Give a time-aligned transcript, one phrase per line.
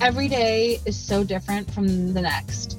[0.00, 2.78] every day is so different from the next.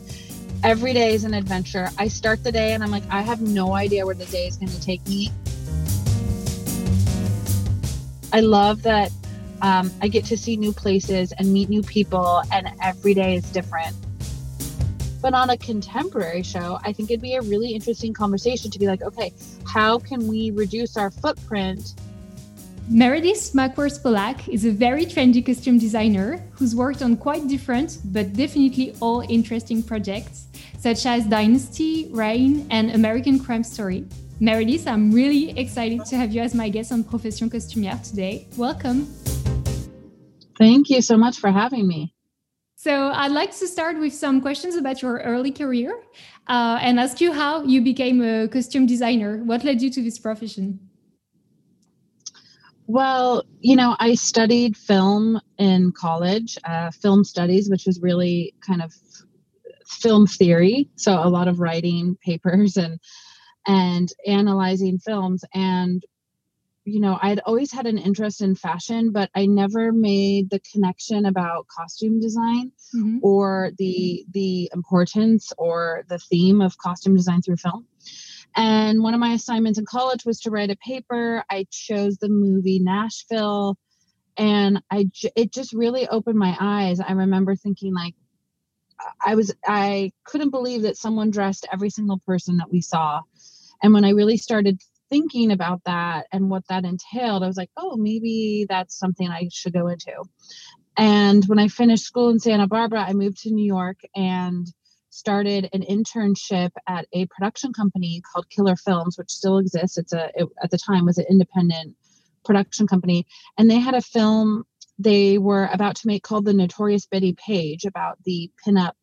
[0.63, 1.89] Every day is an adventure.
[1.97, 4.57] I start the day and I'm like, I have no idea where the day is
[4.57, 5.31] going to take me.
[8.33, 9.11] I love that
[9.61, 13.43] um, I get to see new places and meet new people, and every day is
[13.51, 13.95] different.
[15.21, 18.85] But on a contemporary show, I think it'd be a really interesting conversation to be
[18.85, 19.33] like, okay,
[19.65, 21.95] how can we reduce our footprint?
[22.89, 28.31] Meredith Markworth Pollack is a very trendy costume designer who's worked on quite different but
[28.31, 30.47] definitely all interesting projects,
[30.79, 34.05] such as Dynasty, Reign, and American Crime Story.
[34.39, 38.47] Meredith, I'm really excited to have you as my guest on Profession Costumière today.
[38.55, 39.05] Welcome.
[40.57, 42.13] Thank you so much for having me.
[42.75, 45.99] So, I'd like to start with some questions about your early career
[46.47, 49.43] uh, and ask you how you became a costume designer.
[49.43, 50.86] What led you to this profession?
[52.87, 58.81] Well, you know, I studied film in college, uh, film studies, which was really kind
[58.81, 58.93] of
[59.85, 60.89] film theory.
[60.95, 62.99] So, a lot of writing papers and
[63.67, 66.01] and analyzing films and
[66.85, 71.25] you know i'd always had an interest in fashion but i never made the connection
[71.25, 73.17] about costume design mm-hmm.
[73.21, 77.85] or the the importance or the theme of costume design through film
[78.57, 81.43] and one of my assignments in college was to write a paper.
[81.49, 83.77] I chose the movie nashville.
[84.35, 86.99] And i it just really opened my eyes.
[86.99, 88.15] I remember thinking like
[89.23, 93.21] i was i couldn't believe that someone dressed every single person that we saw.
[93.83, 97.69] And when I really started thinking about that and what that entailed, I was like,
[97.77, 100.23] oh, maybe that's something I should go into.
[100.97, 104.67] And when I finished school in Santa Barbara, I moved to New York and
[105.17, 109.97] started an internship at a production company called Killer Films, which still exists.
[109.97, 111.95] It's a it, at the time was an independent
[112.45, 113.25] production company,
[113.57, 114.63] and they had a film
[114.99, 118.93] they were about to make called The Notorious Bettie Page about the pinup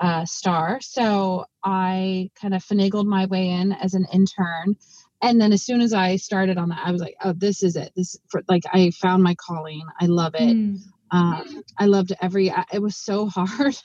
[0.00, 0.80] uh, star.
[0.80, 4.76] So I kind of finagled my way in as an intern.
[5.22, 7.76] And then as soon as I started on that, I was like, oh, this is
[7.76, 7.92] it.
[7.94, 9.82] This for like I found my calling.
[10.00, 10.56] I love it.
[10.56, 10.78] Mm.
[11.10, 12.52] Um, I loved every.
[12.72, 13.76] It was so hard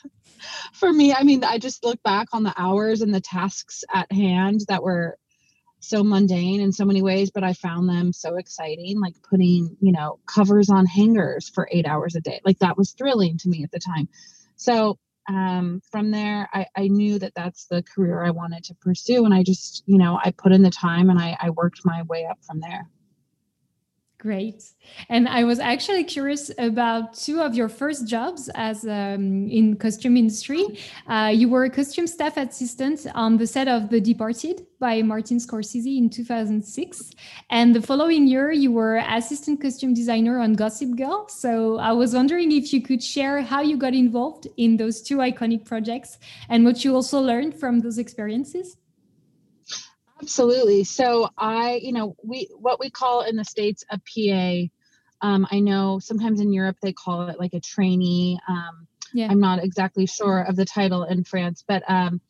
[0.74, 1.13] for me.
[1.13, 4.84] I mean, I just look back on the hours and the tasks at hand that
[4.84, 5.18] were
[5.80, 9.00] so mundane in so many ways, but I found them so exciting.
[9.00, 12.41] Like putting, you know, covers on hangers for eight hours a day.
[12.44, 14.09] Like that was thrilling to me at the time.
[14.56, 14.97] So
[15.28, 19.25] um, from there, I, I knew that that's the career I wanted to pursue.
[19.25, 22.03] And I just, you know, I put in the time and I, I worked my
[22.03, 22.88] way up from there.
[24.25, 24.63] Great.
[25.08, 30.18] And I was actually curious about two of your first jobs as um, in costume
[30.18, 30.66] industry.
[31.06, 35.38] Uh, you were a costume staff assistant on the set of The Departed by Martin
[35.38, 37.12] Scorsese in 2006.
[37.52, 41.28] And the following year, you were assistant costume designer on Gossip Girl.
[41.30, 45.18] So I was wondering if you could share how you got involved in those two
[45.18, 46.18] iconic projects
[46.50, 48.75] and what you also learned from those experiences.
[50.21, 50.83] Absolutely.
[50.83, 54.69] So I, you know, we what we call in the states a PA.
[55.25, 58.39] Um, I know sometimes in Europe they call it like a trainee.
[58.47, 59.27] Um, yeah.
[59.29, 62.21] I'm not exactly sure of the title in France, but um,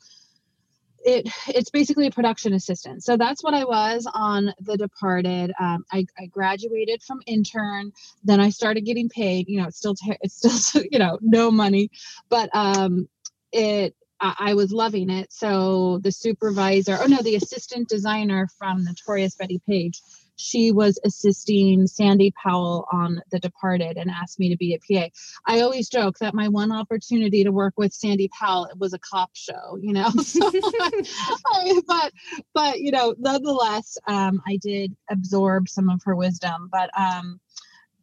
[1.06, 3.04] it it's basically a production assistant.
[3.04, 5.54] So that's what I was on The Departed.
[5.60, 7.92] Um, I, I graduated from intern,
[8.24, 9.48] then I started getting paid.
[9.48, 11.92] You know, it's still it's still you know no money,
[12.30, 13.08] but um,
[13.52, 15.32] it I was loving it.
[15.32, 20.02] So the supervisor, oh no, the assistant designer from Notorious Bettie Page,
[20.38, 25.10] she was assisting Sandy Powell on The Departed and asked me to be a PA.
[25.48, 29.32] I always joke that my one opportunity to work with Sandy Powell was a cop
[29.34, 30.10] show, you know.
[30.26, 32.12] So, but
[32.54, 36.70] but you know, nonetheless, um, I did absorb some of her wisdom.
[36.72, 37.40] But um,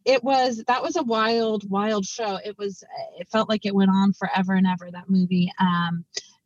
[0.05, 2.39] it was that was a wild wild show.
[2.43, 2.83] It was
[3.19, 5.51] it felt like it went on forever and ever that movie.
[5.59, 6.05] Um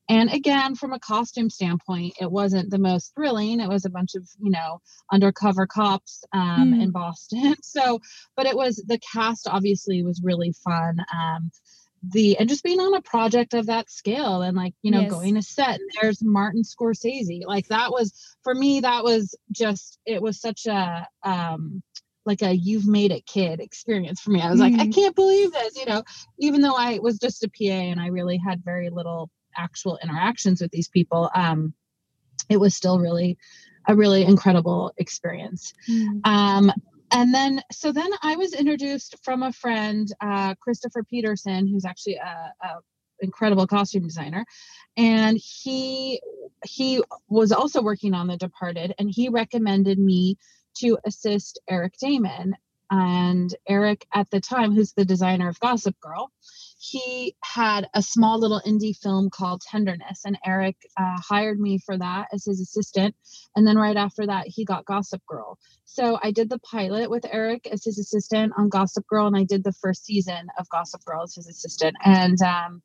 [0.09, 3.59] and again from a costume standpoint it wasn't the most thrilling.
[3.59, 4.81] It was a bunch of you know
[5.11, 6.83] undercover cops um mm.
[6.83, 7.55] in boston.
[7.63, 7.99] So
[8.35, 10.99] but it was the cast obviously was really fun.
[11.13, 11.51] Um
[12.03, 15.11] the and just being on a project of that scale and like you know yes.
[15.11, 17.41] going to set and there's martin scorsese.
[17.45, 21.81] Like that was for me that was just it was such a um
[22.27, 24.41] like a you've made it kid experience for me.
[24.41, 24.73] I was mm-hmm.
[24.73, 24.99] like, I mm-hmm.
[24.99, 26.03] can't believe this, you know,
[26.39, 30.61] even though I was just a PA and I really had very little actual interactions
[30.61, 31.73] with these people, um,
[32.49, 33.37] it was still really
[33.87, 35.73] a really incredible experience.
[35.89, 36.19] Mm-hmm.
[36.29, 36.71] Um,
[37.11, 42.15] and then, so then I was introduced from a friend, uh, Christopher Peterson, who's actually
[42.15, 42.79] a, a
[43.21, 44.45] incredible costume designer
[44.95, 46.21] and he
[46.65, 50.37] he was also working on the departed and he recommended me
[50.79, 52.55] to assist Eric Daman.
[52.89, 56.31] And Eric, at the time, who's the designer of Gossip Girl,
[56.79, 61.97] he had a small little indie film called Tenderness, and Eric uh, hired me for
[61.97, 63.15] that as his assistant.
[63.55, 65.57] And then right after that, he got Gossip Girl.
[65.85, 69.43] So I did the pilot with Eric as his assistant on Gossip Girl, and I
[69.43, 71.95] did the first season of Gossip Girl as his assistant.
[72.05, 72.81] And um,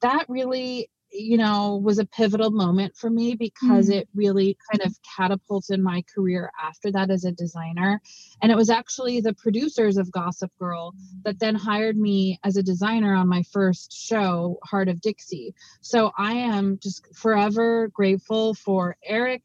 [0.00, 3.94] that really you know was a pivotal moment for me because mm.
[3.94, 8.00] it really kind of catapulted my career after that as a designer.
[8.42, 10.94] And it was actually the producers of gossip girl
[11.24, 15.54] that then hired me as a designer on my first show Hart of Dixie.
[15.80, 19.44] So i am just forever grateful for eric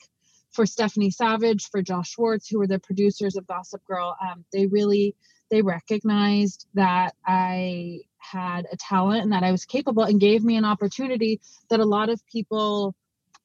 [0.51, 4.15] for stephanie savage for josh schwartz who were the producers of gossip girl.
[4.21, 5.15] Um, they really
[5.51, 10.55] they recognized that i had a talent and that I was capable and gave me
[10.55, 12.95] an opportunity that a lot of people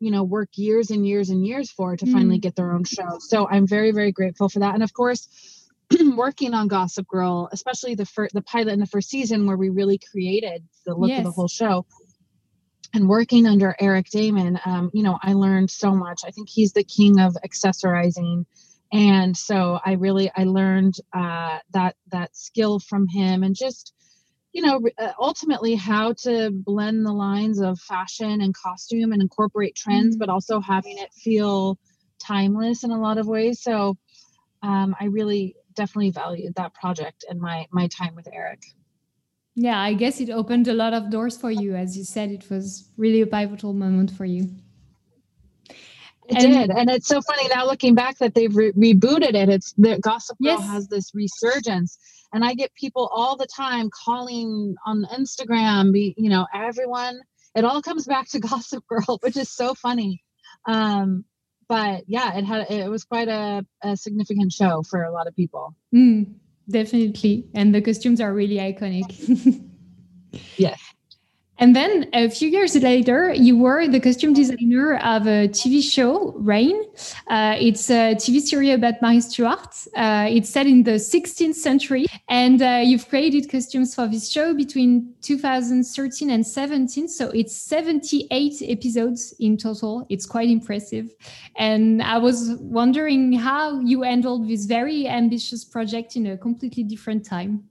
[0.00, 2.12] you know work years and years and years for to mm.
[2.12, 5.28] finally get their own show so i'm very very grateful for that and of course
[6.16, 9.68] working on gossip girl especially the first the pilot in the first season where we
[9.68, 11.18] really created the look yes.
[11.18, 11.86] of the whole show
[12.92, 16.72] and working under eric Daman, um, you know i learned so much i think he's
[16.72, 18.44] the king of accessorizing
[18.92, 23.93] and so i really i learned uh, that that skill from him and just
[24.54, 29.74] you know, uh, ultimately how to blend the lines of fashion and costume and incorporate
[29.74, 30.20] trends, mm-hmm.
[30.20, 31.76] but also having it feel
[32.24, 33.60] timeless in a lot of ways.
[33.60, 33.98] So
[34.62, 38.62] um, I really definitely valued that project and my my time with Eric.
[39.56, 41.74] Yeah, I guess it opened a lot of doors for you.
[41.74, 44.50] As you said, it was really a pivotal moment for you.
[46.28, 49.48] It and, did, and it's so funny now looking back that they've re- rebooted it.
[49.48, 50.66] It's the Gossip Girl yes.
[50.66, 51.98] has this resurgence,
[52.34, 55.92] and I get people all the time calling on Instagram.
[55.92, 57.20] Be you know everyone.
[57.54, 60.22] It all comes back to Gossip Girl, which is so funny.
[60.66, 61.24] Um,
[61.68, 65.36] but yeah, it had it was quite a, a significant show for a lot of
[65.36, 65.74] people.
[65.94, 66.34] Mm,
[66.68, 69.62] definitely, and the costumes are really iconic.
[70.56, 70.80] yes.
[71.58, 76.32] And then a few years later, you were the costume designer of a TV show,
[76.32, 76.82] Reign.
[77.28, 79.86] Uh, it's a TV series about Marie Stuart.
[79.94, 84.52] Uh, it's set in the 16th century, and uh, you've created costumes for this show
[84.52, 87.06] between 2013 and 17.
[87.06, 90.06] So it's 78 episodes in total.
[90.08, 91.14] It's quite impressive.
[91.56, 97.24] And I was wondering how you handled this very ambitious project in a completely different
[97.24, 97.68] time.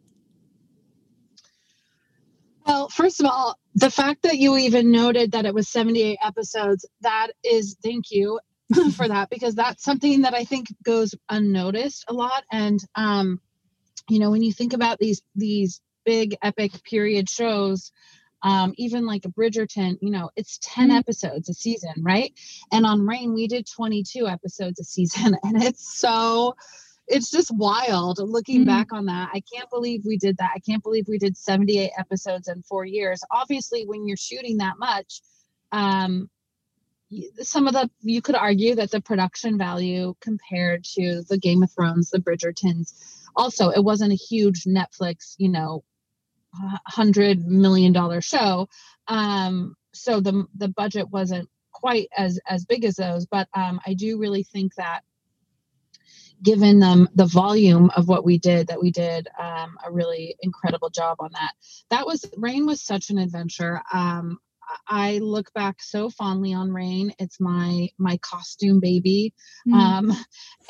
[2.65, 6.85] Well, first of all, the fact that you even noted that it was 78 episodes,
[7.01, 8.39] that is thank you
[8.95, 12.43] for that because that's something that I think goes unnoticed a lot.
[12.51, 13.41] And um,
[14.09, 17.91] you know, when you think about these these big epic period shows,
[18.43, 20.97] um, even like a Bridgerton, you know, it's 10 mm-hmm.
[20.97, 22.33] episodes a season, right?
[22.71, 26.55] And on Reign, we did 22 episodes a season, and it's so
[27.07, 28.69] it's just wild looking mm-hmm.
[28.69, 29.29] back on that.
[29.33, 30.51] I can't believe we did that.
[30.55, 33.21] I can't believe we did 78 episodes in four years.
[33.31, 35.21] Obviously, when you're shooting that much,
[35.71, 36.29] um,
[37.41, 41.71] some of the you could argue that the production value compared to the Game of
[41.71, 42.93] Thrones, the Bridgertons,
[43.35, 45.83] also it wasn't a huge Netflix, you know,
[46.87, 48.67] hundred million dollar show.
[49.07, 53.93] Um, so the the budget wasn't quite as as big as those, but um, I
[53.93, 55.01] do really think that
[56.43, 60.89] given them the volume of what we did that we did um, a really incredible
[60.89, 61.53] job on that.
[61.89, 63.81] That was Reign was such an adventure.
[63.93, 64.39] Um,
[64.87, 67.13] i look back so fondly on Reign.
[67.19, 69.33] It's my my costume baby.
[69.67, 69.73] Mm.
[69.73, 70.11] um,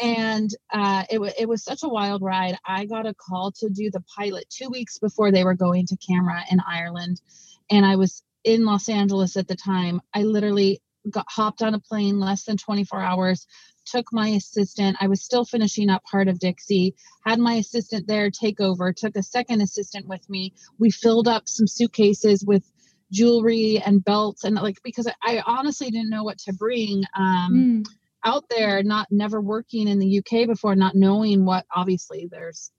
[0.01, 2.57] and uh, it, w- it was such a wild ride.
[2.65, 5.97] I got a call to do the pilot two weeks before they were going to
[5.97, 7.21] camera in ireland.
[7.69, 10.01] And i was in los angeles at the time.
[10.13, 13.47] I literally got hopped on a plane less than 24 hours
[13.85, 14.97] took my assistant.
[14.99, 19.15] I was still finishing up Hart of Dixie, had my assistant there take over, took
[19.15, 20.53] a second assistant with me.
[20.79, 22.63] We filled up some suitcases with
[23.11, 27.85] jewelry and belts and like because I, honestly didn't know what to bring um, mm.
[28.25, 32.71] out there, not never working in the UK before, not knowing what obviously there's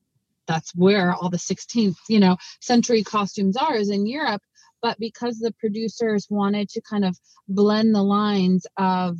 [0.47, 4.43] that's where all the 16th, you know, century costumes are is in Europe.
[4.83, 7.17] But because the producers wanted to kind of
[7.49, 9.19] blend the lines of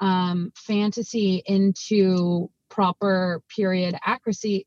[0.00, 4.66] um, fantasy into proper period accuracy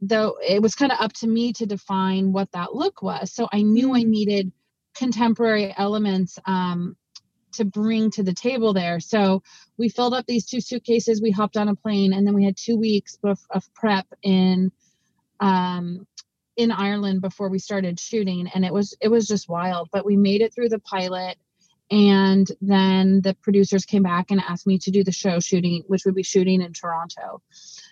[0.00, 3.32] though it was kind of up to me to define what that look was.
[3.32, 4.08] So i knew i mm.
[4.08, 4.52] needed
[4.94, 6.96] contemporary elements um,
[7.52, 9.00] to bring to the table there.
[9.00, 9.42] So
[9.76, 12.56] we filled up these two suitcases we hopped on a plane and then we had
[12.56, 14.72] two weeks of, of prep in
[15.40, 16.06] um,
[16.56, 19.88] in ireland before we started shooting and it was it was just wild.
[19.92, 21.36] But we made it through the pilot
[21.90, 26.04] and then the producers came back and asked me to do the show shooting which
[26.04, 27.42] would be shooting in toronto.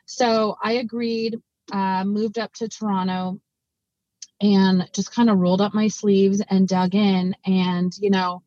[0.06, 1.38] So i agreed
[1.72, 3.40] uh, moved up to toronto
[4.40, 7.34] and just kind of rolled up my sleeves and dug in.
[7.44, 8.42] And, you know,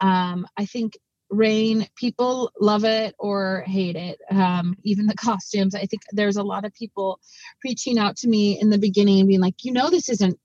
[0.00, 0.98] um, I think
[1.30, 5.74] Reign people love it or hate it um, even the costumes.
[5.74, 7.20] I think there's a lot of people
[7.62, 10.38] reaching out to me in the beginning and being like you know this isn't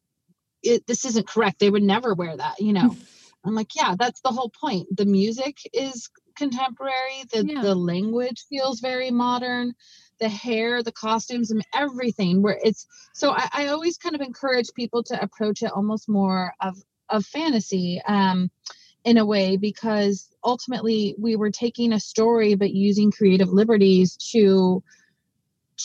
[0.62, 1.60] it, this isn't correct.
[1.60, 2.98] They would never wear that you know
[3.46, 7.62] i'm like yeah that's the whole point the music is contemporary the yeah.
[7.62, 9.74] the language feels very modern
[10.20, 14.68] the hair the costumes and everything where it's so I, I always kind of encourage
[14.76, 16.78] people to approach it almost more of
[17.10, 18.50] of fantasy um
[19.04, 24.84] in a way because ultimately we were taking a story but using creative liberties to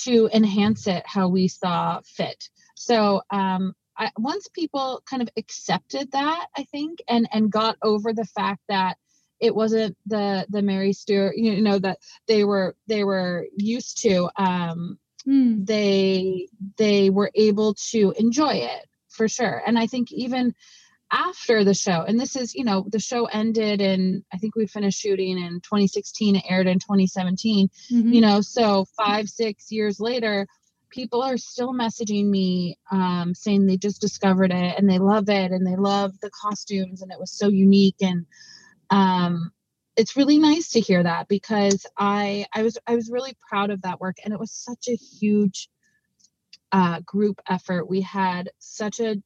[0.05, 6.13] to enhance it how we saw fit so um I, once people kind of accepted
[6.13, 8.97] that i think and and got over the fact that
[9.41, 14.29] it wasn't the the mary stuart you know that they were they were used to
[14.37, 15.67] um mm.
[15.67, 20.55] they they were able to enjoy it for sure and i think even
[21.11, 24.67] after the show and this is you know the show ended and i think we
[24.67, 28.13] finished shooting in 2016 it aired in 2017 mm-hmm.
[28.13, 30.47] you know so five six years later
[30.91, 35.53] people are still messaging me um, saying they just discovered it and they love it
[35.53, 38.27] and they love the costumes and it was so unique and
[38.91, 39.51] um,
[39.97, 43.83] it's really nice to hear that because i i was i was really proud of
[43.83, 45.69] that work and it was such a huge
[46.73, 47.89] uh, group effort.
[47.89, 49.17] We had such a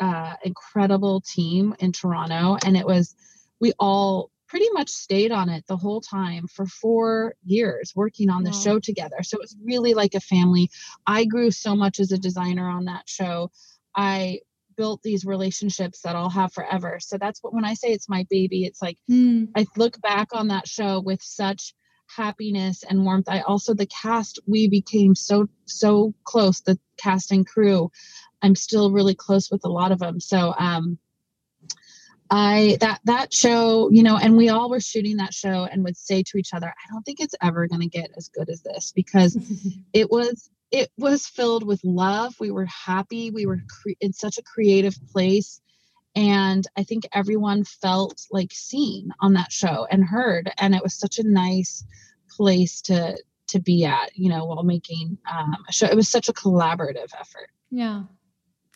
[0.00, 3.14] uh, incredible team in Toronto, and it was
[3.60, 8.42] we all pretty much stayed on it the whole time for four years working on
[8.42, 8.58] the wow.
[8.58, 9.22] show together.
[9.22, 10.70] So it was really like a family.
[11.06, 13.50] I grew so much as a designer on that show.
[13.94, 14.40] I
[14.76, 16.98] built these relationships that I'll have forever.
[17.00, 19.48] So that's what when I say it's my baby, it's like mm.
[19.56, 21.74] I look back on that show with such
[22.16, 23.28] happiness and warmth.
[23.28, 27.90] I also the cast we became so so close, the cast and crew.
[28.40, 30.20] I'm still really close with a lot of them.
[30.20, 30.98] So um,
[32.30, 35.96] I that that show, you know, and we all were shooting that show and would
[35.96, 38.62] say to each other, I don't think it's ever going to get as good as
[38.62, 39.36] this because
[39.92, 42.34] it was it was filled with love.
[42.38, 43.30] We were happy.
[43.30, 45.60] We were cre- in such a creative place.
[46.14, 50.50] And I think everyone felt like seen on that show and heard.
[50.58, 51.84] And it was such a nice
[52.30, 53.16] place to
[53.48, 55.86] to be at, you know, while making um, a show.
[55.86, 57.48] It was such a collaborative effort.
[57.70, 58.02] Yeah,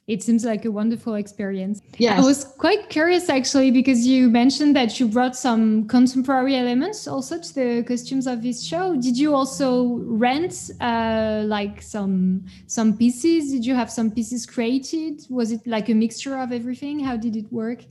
[0.08, 1.80] it seems like a wonderful experience.
[1.98, 2.18] Yeah.
[2.18, 7.38] I was quite curious actually because you mentioned that you brought some contemporary elements also
[7.38, 8.96] to the costumes of this show.
[8.96, 13.52] Did you also rent uh, like some some pieces?
[13.52, 15.22] Did you have some pieces created?
[15.30, 16.98] Was it like a mixture of everything?
[17.00, 17.84] How did it work?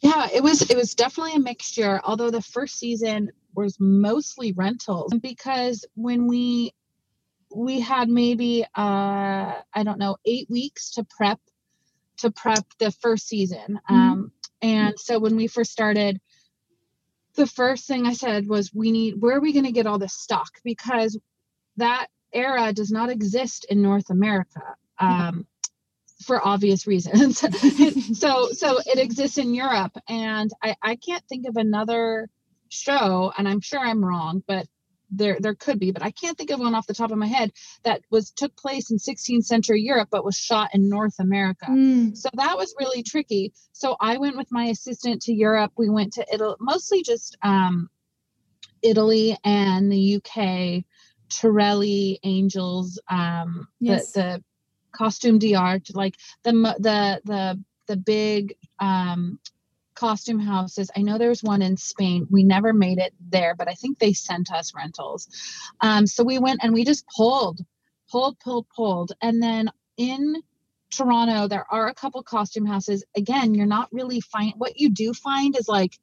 [0.00, 2.00] Yeah, it was it was definitely a mixture.
[2.04, 6.72] Although the first season was mostly rentals because when we
[7.54, 11.40] we had maybe uh i don't know eight weeks to prep
[12.18, 13.80] to prep the first season.
[13.90, 13.94] Mm-hmm.
[13.94, 16.20] um and so when we first started
[17.36, 19.98] the first thing i said was we need where are we going to get all
[19.98, 20.50] this stock?
[20.64, 21.18] Because
[21.76, 24.60] that era does not exist in north america
[24.98, 25.46] um
[26.24, 27.40] for obvious reasons.
[28.18, 29.96] So so it exists in europe.
[30.08, 32.28] And i i can't think of another
[32.68, 34.66] show and i'm sure i'm wrong but
[35.10, 37.26] there there could be but i can't think of one off the top of my
[37.26, 37.50] head
[37.84, 42.16] that was took place in 16th century europe but was shot in north america mm.
[42.16, 46.12] so that was really tricky so i went with my assistant to europe we went
[46.12, 47.88] to italy mostly just um,
[48.82, 50.84] italy and the uk
[51.30, 54.12] Tirelli angels um, yes.
[54.12, 54.44] the, the
[54.92, 59.38] costume d'art like the the the the big um,
[59.98, 60.90] costume houses.
[60.96, 62.26] I know there's one in Spain.
[62.30, 65.28] We never made it there, but I think they sent us rentals.
[65.80, 67.60] Um, so we went and we just pulled,
[68.10, 69.12] pulled, pulled, pulled.
[69.20, 70.42] And then in
[70.90, 73.04] Toronto, there are a couple costume houses.
[73.16, 75.98] Again, you're not really find what you do find is like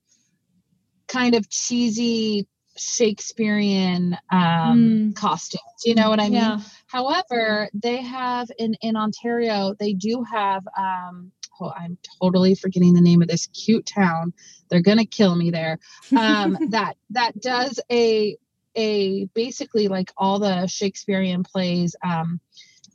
[1.07, 2.47] kind of cheesy
[2.77, 5.15] Shakespearean um, mm.
[5.15, 5.61] costumes.
[5.85, 6.33] You know what I mean?
[6.33, 6.59] Yeah.
[6.87, 13.01] However, they have in in Ontario, they do have um, oh, I'm totally forgetting the
[13.01, 14.33] name of this cute town.
[14.69, 15.79] They're gonna kill me there.
[16.17, 18.38] Um, that that does a
[18.75, 21.95] a basically like all the Shakespearean plays.
[22.03, 22.39] Um,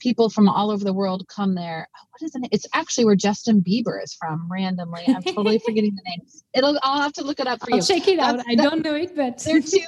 [0.00, 1.88] people from all over the world come there.
[1.96, 2.48] Oh, what is it?
[2.50, 4.48] It's actually where Justin Bieber is from.
[4.50, 6.26] Randomly, I'm totally forgetting the name.
[6.54, 6.78] It'll.
[6.82, 7.82] I'll have to look it up for I'll you.
[7.82, 8.40] Check it out.
[8.48, 9.80] I don't know it, but they're two.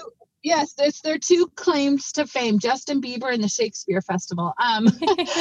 [0.45, 4.53] Yes, there's their two claims to fame: Justin Bieber and the Shakespeare Festival.
[4.63, 4.89] Um,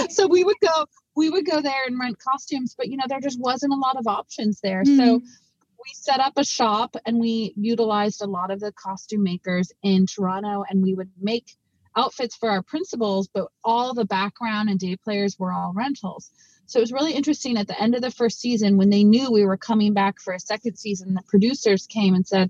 [0.10, 3.20] so we would go, we would go there and rent costumes, but you know there
[3.20, 4.84] just wasn't a lot of options there.
[4.84, 4.98] Mm.
[4.98, 9.72] So we set up a shop and we utilized a lot of the costume makers
[9.84, 11.56] in Toronto, and we would make
[11.96, 16.32] outfits for our principals, but all the background and day players were all rentals.
[16.66, 19.30] So it was really interesting at the end of the first season when they knew
[19.30, 22.50] we were coming back for a second season, the producers came and said,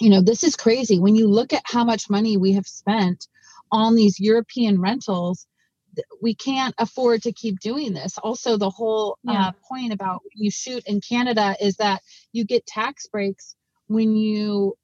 [0.00, 0.98] you know, this is crazy.
[0.98, 3.28] When you look at how much money we have spent
[3.70, 5.46] on these European rentals,
[6.20, 8.18] we can't afford to keep doing this.
[8.18, 9.48] Also, the whole yeah.
[9.48, 13.54] uh, point about you shoot in Canada is that you get tax breaks
[13.86, 14.76] when you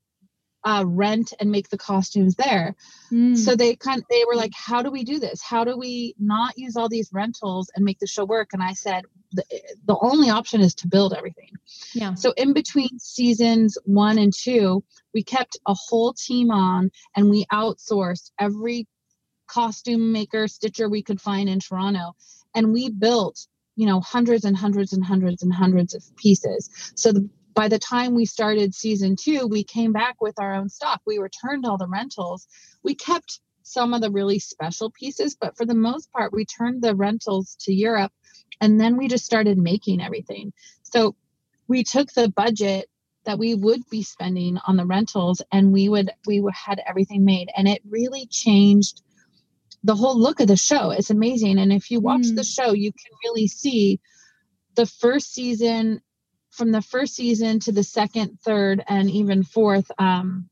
[0.64, 2.74] uh, rent and make the costumes there.
[3.10, 3.36] Mm.
[3.36, 5.42] So they kind of, they were like, how do we do this?
[5.42, 8.50] How do we not use all these rentals and make the show work?
[8.52, 9.44] And I said, the,
[9.86, 11.52] the only option is to build everything.
[11.94, 12.14] Yeah.
[12.14, 17.46] So in between seasons one and two, we kept a whole team on and we
[17.46, 18.86] outsourced every
[19.50, 22.14] costume maker, stitcher we could find in Toronto.
[22.54, 26.92] And we built, you know, hundreds and hundreds and hundreds and hundreds of pieces.
[26.94, 30.68] So the, by the time we started season two, we came back with our own
[30.68, 31.00] stock.
[31.06, 32.46] We returned all the rentals.
[32.82, 36.82] We kept some of the really special pieces, but for the most part, we turned
[36.82, 38.12] the rentals to Europe
[38.60, 40.52] and then we just started making everything.
[40.82, 41.14] So
[41.68, 42.88] we took the budget
[43.24, 47.48] that we would be spending on the rentals and we would we had everything made
[47.56, 49.02] and it really changed
[49.82, 50.90] the whole look of the show.
[50.90, 51.58] Is amazing.
[51.58, 52.36] And if you watch mm.
[52.36, 54.00] the show you can really see
[54.74, 56.00] the first season
[56.50, 60.48] from the first season to the second third and even fourth um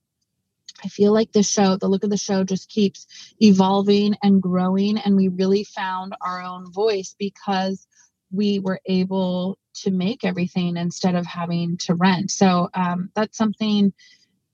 [0.84, 3.06] i feel like the show the look of the show just keeps
[3.40, 4.98] evolving and growing.
[4.98, 7.86] And we really found our own voice because
[8.30, 12.30] we were able to make everything instead of having to rent.
[12.30, 13.92] So um, that's something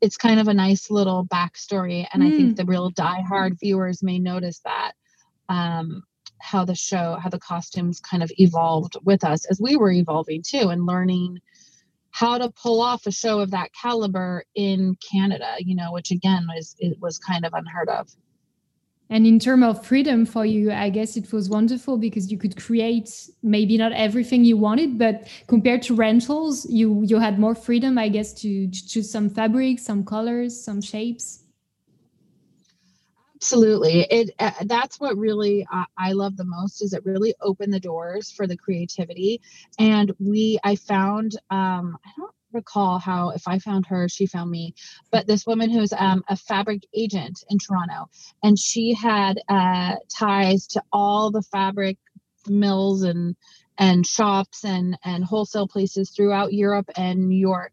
[0.04, 2.26] it's kind of a nice little backstory and mm.
[2.26, 2.54] i think hmm.
[2.54, 4.92] the real die-hard viewers may notice that
[5.48, 6.02] um,
[6.40, 10.42] how the show how the costumes kind of evolved with us as we were evolving
[10.42, 11.38] too and learning
[12.10, 16.46] how to pull off a show of that caliber in canada you know which again
[16.54, 18.08] was it was kind of unheard of
[19.10, 22.56] and in terms of freedom for you i guess it was wonderful because you could
[22.56, 27.98] create maybe not everything you wanted but compared to rentals you you had more freedom
[27.98, 31.40] i guess to, to choose some fabrics some colors some shapes.
[33.36, 34.06] Absolutely.
[34.10, 37.80] It uh, that's what really uh, i love the most is it really opened the
[37.80, 39.42] doors for the creativity.
[39.78, 44.50] And we i found um i don't recall how if I found her, she found
[44.50, 44.74] me.
[45.10, 48.08] But this woman who's um, a fabric agent in Toronto,
[48.42, 51.98] and she had uh, ties to all the fabric
[52.48, 53.36] mills and
[53.76, 57.72] and shops and and wholesale places throughout Europe and New York.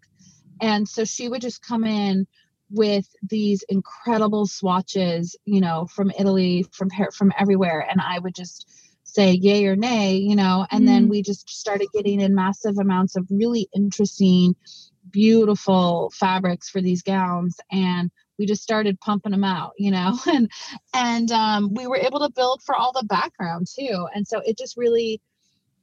[0.60, 2.28] And so she would just come in
[2.70, 8.70] with these incredible swatches, you know, from Italy, from from everywhere, and I would just
[9.13, 10.88] say yay or nay, you know, and mm.
[10.88, 14.56] then we just started getting in massive amounts of really interesting,
[15.10, 17.58] beautiful fabrics for these gowns.
[17.71, 20.50] And we just started pumping them out, you know, and
[20.93, 24.08] and um, we were able to build for all the background too.
[24.15, 25.21] And so it just really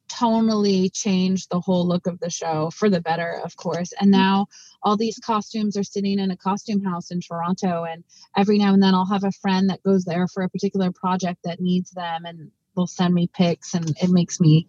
[0.08, 3.92] tonally changed the whole look of the show for the better, of course.
[4.00, 4.18] And mm.
[4.18, 4.46] now
[4.82, 7.84] all these costumes are sitting in a costume house in Toronto.
[7.84, 8.04] And
[8.36, 11.40] every now and then I'll have a friend that goes there for a particular project
[11.44, 12.24] that needs them.
[12.24, 14.66] And will send me pics and it makes me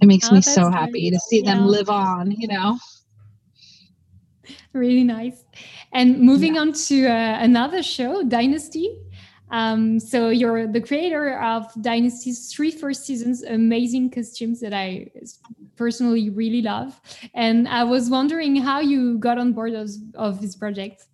[0.00, 1.54] it makes oh, me so happy to see yeah.
[1.54, 2.78] them live on you know
[4.72, 5.44] really nice
[5.92, 6.60] and moving yeah.
[6.60, 8.96] on to uh, another show dynasty
[9.50, 15.10] um, so you're the creator of Dynasty's three first seasons, amazing costumes that I
[15.76, 17.00] personally really love.
[17.34, 21.06] And I was wondering how you got on board of, of this project.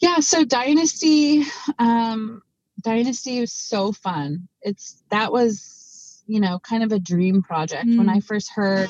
[0.00, 1.44] Yeah, so Dynasty,
[1.78, 2.42] um,
[2.86, 4.46] Dynasty was so fun.
[4.62, 7.98] It's that was, you know, kind of a dream project mm.
[7.98, 8.24] when I mm.
[8.24, 8.88] first heard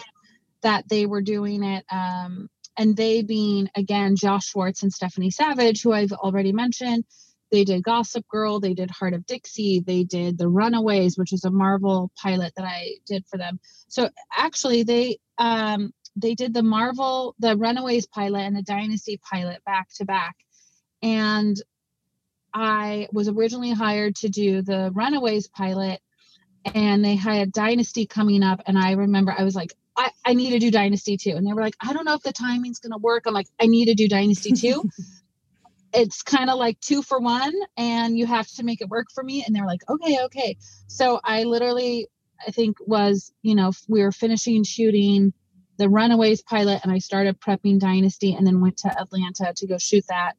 [0.61, 1.83] that they were doing it.
[1.91, 7.05] Um, and they being again Josh Schwartz and Stephanie Savage, who I've already mentioned.
[7.51, 11.45] They did Gossip Girl, they did Hart of Dixie, they did The Runaways, which is
[11.45, 13.61] a Marvel pilot that I did for them.
[13.89, 19.65] So actually, they um, they did the Marvel, the Runaways pilot, and the Dynasty pilot
[19.65, 20.37] back to back.
[21.03, 21.57] And
[22.59, 26.01] I was originally hired to do the Runaways pilot,
[26.75, 28.63] and they had Dynasty coming up.
[28.67, 31.33] And I remember I was like, I, I need to do Dynasty too.
[31.33, 33.25] And they were like, I don't know if the timing's going to work.
[33.27, 34.89] I'm like, I need to do Dynasty too.
[35.93, 39.23] it's kind of like two for one, and you have to make it work for
[39.23, 39.45] me.
[39.47, 40.57] And they're like, okay, okay.
[40.87, 42.09] So I literally,
[42.47, 45.35] I think, was, you know, we were finishing shooting
[45.77, 49.77] the Runaways pilot, and I started prepping Dynasty and then went to Atlanta to go
[49.77, 50.37] shoot that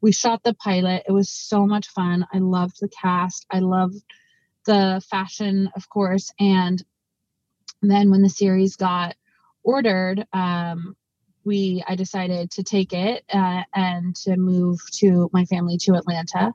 [0.00, 1.04] we shot the pilot.
[1.06, 2.26] It was so much fun.
[2.32, 3.46] I loved the cast.
[3.50, 4.02] I loved
[4.66, 6.32] the fashion, of course.
[6.38, 6.82] And
[7.82, 9.16] then when the series got
[9.62, 10.96] ordered, um,
[11.44, 16.52] we I decided to take it uh, and to move to my family to Atlanta,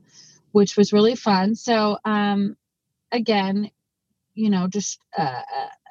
[0.52, 1.56] which was really fun.
[1.56, 2.56] So um,
[3.12, 3.72] again,
[4.34, 5.42] you know, just uh,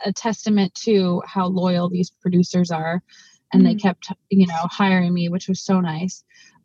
[0.04, 3.02] a testament to how loyal these producers are,
[3.52, 3.66] and mm.
[3.66, 6.22] they kept you know hiring me, which was so nice.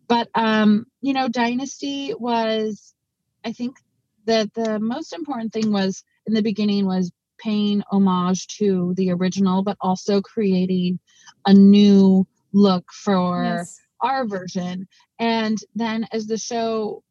[0.10, 2.94] But um, you know, Dynasty was,
[3.46, 3.78] I think,
[4.26, 9.64] that the most important thing was in the beginning was paying homage to the original,
[9.64, 11.00] but also creating
[11.46, 13.80] a new look for yes.
[14.02, 14.88] our version.
[15.20, 17.04] And then as the show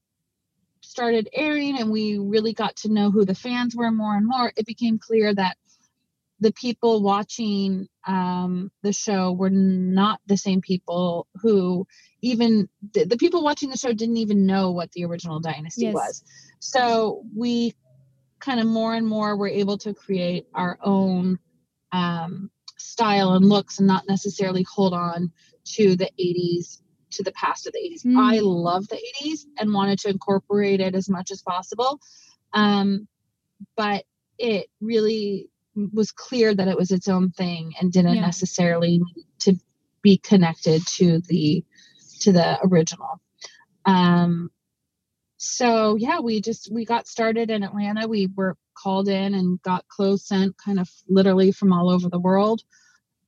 [0.80, 4.52] started airing and we really got to know who the fans were more and more,
[4.56, 5.56] it became clear that
[6.40, 11.86] the people watching um, the show were not the same people who
[12.20, 15.94] even the, the, people watching the show didn't even know what the original dynasty yes.
[15.94, 16.24] was
[16.60, 17.74] so we
[18.40, 21.38] kind of more and more were able to create our own
[21.92, 25.32] um, style and looks and not necessarily hold on
[25.64, 28.18] to the 80s to the past of the 80s mm.
[28.18, 32.00] i love the 80s and wanted to incorporate it as much as possible
[32.54, 33.08] um,
[33.76, 34.04] but
[34.38, 35.50] it really
[35.92, 38.20] was clear that it was its own thing and didn't yeah.
[38.20, 39.54] necessarily need to
[40.02, 41.64] be connected to the
[42.20, 43.20] to the original.
[43.84, 44.50] Um
[45.40, 48.08] so yeah we just we got started in atlanta.
[48.08, 52.18] We were called in and got clothes sent kind of literally from all over the
[52.18, 52.62] world.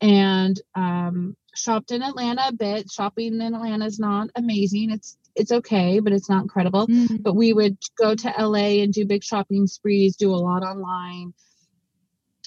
[0.01, 2.91] And um shopped in atlanta a bit.
[2.91, 4.91] Shopping in atlanta is not amazing.
[4.91, 6.87] It's it's okay but it's not incredible.
[6.87, 7.17] Mm-hmm.
[7.17, 11.33] but we would go to la and do big shopping sprees do a lot online.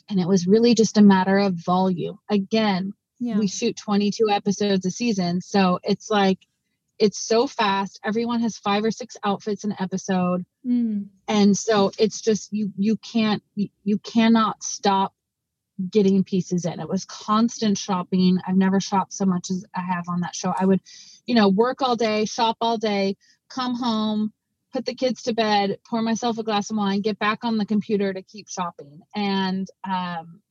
[0.10, 2.20] And it was really just a matter of volume.
[2.30, 3.38] Again yeah.
[3.38, 6.40] we shoot 22 episodes a season so it's like
[7.00, 11.06] it's so fast everyone has five or six outfits an episode mm.
[11.28, 15.14] and so it's just you you can't you, you cannot stop
[15.90, 20.08] getting pieces in it was constant shopping i've never shopped so much as i have
[20.08, 20.82] on that show i would
[21.26, 23.16] you know work all day shop all day
[23.50, 24.32] come home
[24.74, 27.66] put the kids to bed, pour myself a glass of wine, get back on the
[27.66, 29.02] computer to keep shopping.
[29.16, 30.42] And um,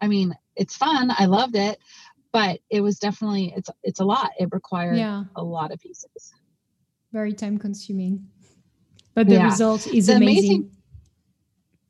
[0.00, 1.12] I mean, it's fun.
[1.16, 1.78] I loved it,
[2.32, 4.30] but it was definitely it's it's a lot.
[4.38, 5.24] It required yeah.
[5.36, 6.32] a lot of pieces.
[7.12, 8.26] Very time consuming,
[9.14, 9.44] but the yeah.
[9.44, 10.50] result is the amazing.
[10.50, 10.70] amazing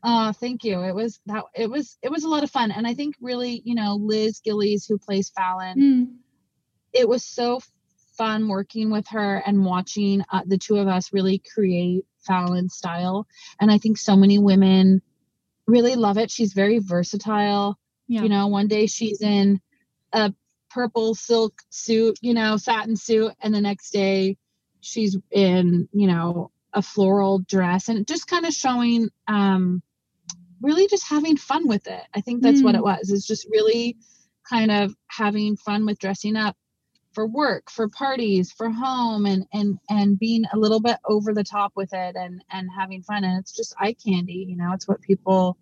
[0.05, 0.83] Oh, thank you.
[0.83, 2.72] It was that it was it was a lot of fun.
[2.72, 6.16] And I think really, you know, Liz Gillies, who plays Fallon, mm.
[6.92, 7.61] it was so
[8.16, 13.26] fun working with her and watching uh, the two of us really create Fallon style.
[13.61, 15.02] And I think so many women
[15.66, 16.31] really love it.
[16.31, 17.78] She's very versatile.
[18.09, 18.22] Yeah.
[18.22, 19.61] You know, one day she's in
[20.12, 20.33] a
[20.70, 24.37] purple silk suit, you know, satin suit, and the next day
[24.81, 29.83] she's in, you know, a floral dress and just kind of showing um
[30.62, 32.03] really just having fun with it.
[32.14, 32.64] I think that's mm.
[32.64, 33.11] what it was.
[33.11, 33.96] It's just really
[34.48, 36.57] kind of having fun with dressing up
[37.12, 41.44] for work for parties for home and and and being a little bit over the
[41.44, 44.88] top with it and and having fun and it's just eye candy you know it's
[44.88, 45.59] what people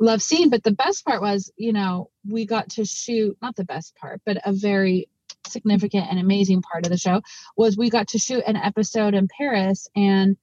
[0.00, 3.64] love seeing but the best part was you know we got to shoot not the
[3.64, 5.08] best part but a very
[5.46, 7.20] significant and amazing part of the show
[7.56, 10.36] was we got to shoot an episode in paris and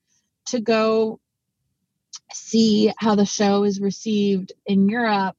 [0.45, 1.19] to go
[2.33, 5.35] see how the show is received in europe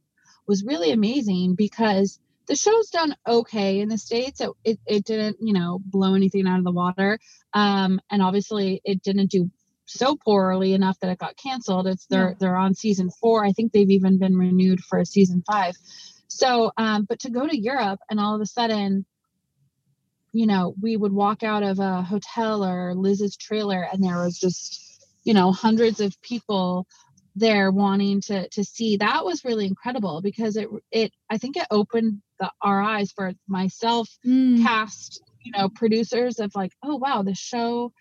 [0.46, 4.40] was really amazing because the show's done okay in the states.
[4.40, 7.18] It, it, it didn't you know blow anything out of the water.
[7.54, 9.50] Um, and obviously it didn't do
[9.90, 12.34] so poorly enough that it got canceled it's they're yeah.
[12.38, 15.74] they're on season four i think they've even been renewed for a season five
[16.28, 19.04] so um, but to go to europe and all of a sudden
[20.32, 24.38] you know we would walk out of a hotel or liz's trailer and there was
[24.38, 26.86] just you know hundreds of people
[27.34, 31.66] there wanting to to see that was really incredible because it it i think it
[31.70, 34.62] opened the our eyes for myself mm.
[34.62, 37.92] cast you know producers of like oh wow the show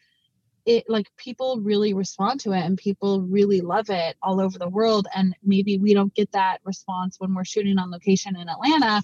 [0.67, 4.67] it like people really respond to it and people really love it all over the
[4.67, 9.01] world and maybe we don't get that response when we're shooting on location in atlanta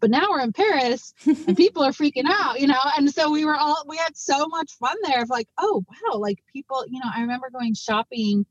[0.00, 2.78] but now we're in paris and people are freaking out you know?
[2.96, 6.18] And so we were all we had so much fun there of like oh wow
[6.18, 8.46] like people you know i remember going shopping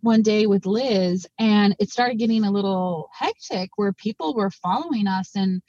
[0.00, 5.06] one day with Liz and it started getting a little hectic where people were following
[5.06, 5.62] us and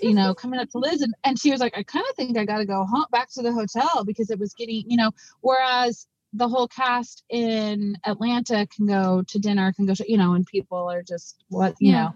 [0.00, 2.38] you know coming up to Liz and, and she was like I kind of think
[2.38, 5.10] I got to go home back to the hotel because it was getting you know
[5.40, 10.34] whereas the whole cast in Atlanta can go to dinner can go to, you know
[10.34, 12.10] and people are just what you yeah.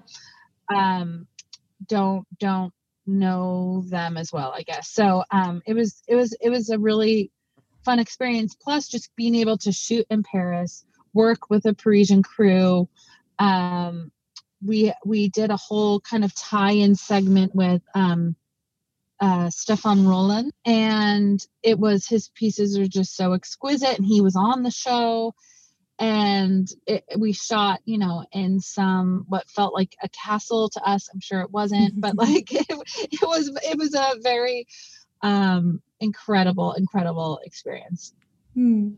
[0.70, 1.26] know um
[1.86, 2.72] don't don't
[3.06, 6.78] know them as well I guess so um it was it was it was a
[6.78, 7.32] really
[7.84, 10.84] fun experience plus just being able to shoot in Paris
[11.18, 12.88] work with a Parisian crew.
[13.40, 14.12] Um,
[14.64, 18.36] we we did a whole kind of tie-in segment with um,
[19.20, 24.36] uh, Stéphane Rolland, and it was his pieces are just so exquisite, and he was
[24.36, 25.34] on the show,
[25.98, 31.08] and it, we shot, you know, in some what felt like a castle to us.
[31.12, 34.68] I'm sure it wasn't, but like it, it was, it was a very
[35.22, 38.14] um, incredible, incredible experience.
[38.54, 38.90] Hmm.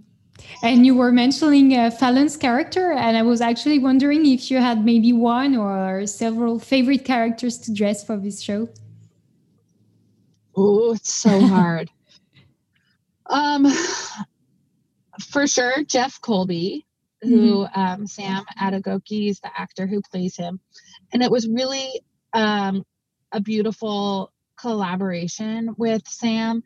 [0.63, 4.85] And you were mentioning uh, Fallon's character, and I was actually wondering if you had
[4.85, 8.69] maybe one or several favorite characters to dress for this show.
[10.57, 11.91] Oh, it's so hard.
[13.27, 13.67] um,
[15.31, 16.87] for sure, Jeff Colby,
[17.23, 17.81] who mm-hmm.
[17.81, 20.61] um, Sam Adegoke is the actor who plays him,
[21.13, 22.01] and it was really
[22.33, 22.85] um,
[23.33, 26.63] a beautiful collaboration with Sam.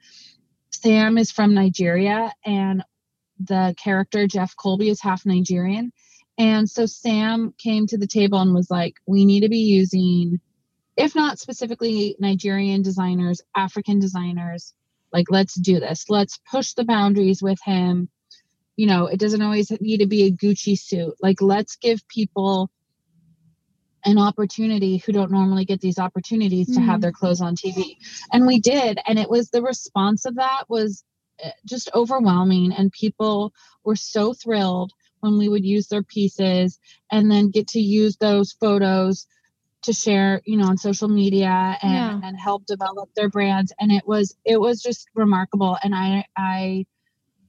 [0.70, 2.82] Sam is from Nigeria, and
[3.38, 5.92] the character Jeff Colby is half Nigerian.
[6.38, 10.40] And so Sam came to the table and was like, we need to be using,
[10.96, 14.74] if not specifically Nigerian designers, African designers.
[15.12, 16.06] Like, let's do this.
[16.08, 18.08] Let's push the boundaries with him.
[18.76, 21.14] You know, it doesn't always need to be a Gucci suit.
[21.22, 22.68] Like, let's give people
[24.04, 26.74] an opportunity who don't normally get these opportunities mm.
[26.74, 27.02] to have mm.
[27.02, 27.96] their clothes on TV.
[28.32, 28.98] And we did.
[29.06, 31.04] And it was the response of that was
[31.66, 33.52] just overwhelming and people
[33.84, 36.78] were so thrilled when we would use their pieces
[37.10, 39.26] and then get to use those photos
[39.82, 42.20] to share you know on social media and, yeah.
[42.22, 46.86] and help develop their brands and it was it was just remarkable and i i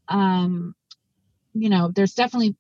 [0.10, 0.76] um
[1.54, 2.56] you know there's definitely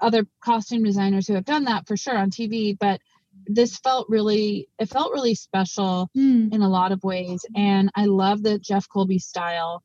[0.00, 3.00] other costume designers who have done that for sure on tv but
[3.46, 6.52] this felt really it felt really special mm.
[6.52, 9.82] in a lot of ways and i love the jeff colby style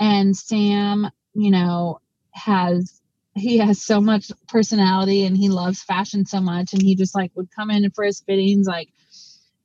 [0.00, 2.00] and Sam, you know,
[2.32, 3.00] has
[3.34, 7.32] he has so much personality and he loves fashion so much and he just like
[7.36, 8.88] would come in for his fittings like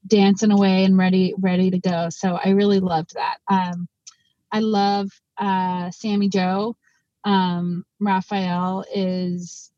[0.08, 2.10] dancing away and ready ready to go.
[2.12, 3.38] So i really loved that.
[3.50, 3.88] Um
[4.52, 6.78] i love uh Sammy Jo.
[7.26, 9.72] Um Rafael is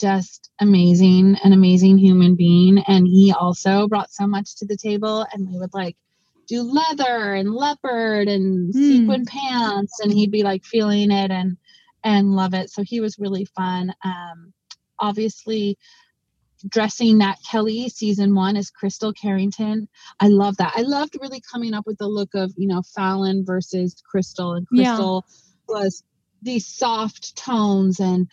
[0.00, 2.78] just amazing an amazing human being.
[2.88, 5.96] And he also brought so much to the table and we would like
[6.46, 8.76] do leather and leopard and mm.
[8.76, 11.56] sequin pants and he'd be like feeling it and
[12.04, 14.52] and love it so he was really fun um
[14.98, 15.78] obviously
[16.68, 19.88] dressing Nat Kelley season one as Cristal Carrington.
[20.20, 20.72] I love that.
[20.76, 24.54] I loved really coming up with the look of, you know, Fallon versus Cristal.
[24.54, 25.74] And Cristal yeah.
[25.74, 26.04] was
[26.40, 28.30] these soft tones and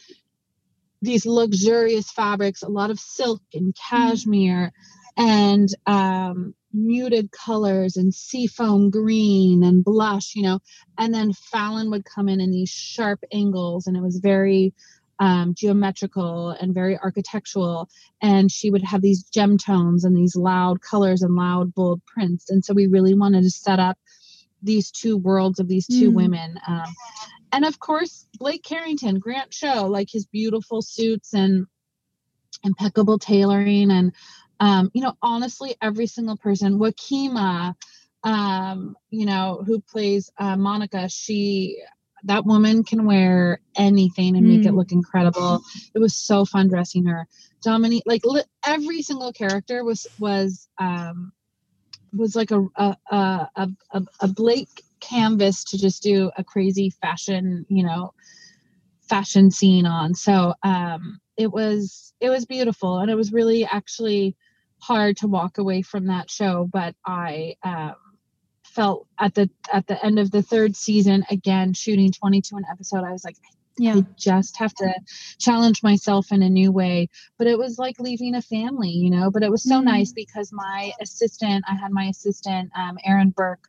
[1.02, 3.98] these luxurious fabrics, a lot of silk and hmm.
[3.98, 4.72] cashmere.
[5.18, 5.22] Mm.
[5.22, 10.60] And um, muted colors and seafoam green and blush, you know.
[10.98, 14.74] And then Fallon would come in in these sharp angles, and it was very
[15.20, 17.90] um, geometrical and very architectural.
[18.22, 22.50] And she would have these gem tones and these loud colors and loud, bold prints.
[22.50, 23.98] And so we really wanted to set up
[24.62, 26.16] these two worlds of these two mm.
[26.16, 26.60] women.
[26.68, 26.88] Um,
[27.52, 31.66] and of course, Blake Carrington, Grant Show, like his beautiful suits and
[32.64, 34.14] impeccable tailoring and
[34.60, 37.76] um, you know, honestly, every single person, Wakeema,
[38.24, 41.82] um, you know, who plays uh, Monica, she
[42.24, 44.66] that woman can wear anything and make mm.
[44.66, 45.62] it look incredible.
[45.96, 47.28] It was so fun dressing her.
[47.62, 51.32] Dominique, like li- every single character was was um,
[52.14, 57.66] was like a a, a a a Blake canvas to just do a crazy fashion,
[57.70, 58.14] you know,
[59.08, 60.14] fashion scene on.
[60.14, 64.36] So um, it was it was beautiful, and it was really actually
[64.80, 67.96] hard to walk away from that show, but I um,
[68.64, 73.04] felt at the at the end of the third season, again shooting 22 an episode,
[73.04, 73.36] I was like,
[73.80, 73.96] yeah.
[73.96, 74.94] I just have to
[75.40, 77.08] challenge myself in a new way.
[77.38, 79.32] But it was like leaving a family, you know.
[79.32, 79.86] But it was so mm-hmm.
[79.86, 83.68] nice because my assistant, I had my assistant, um, Erin Burke.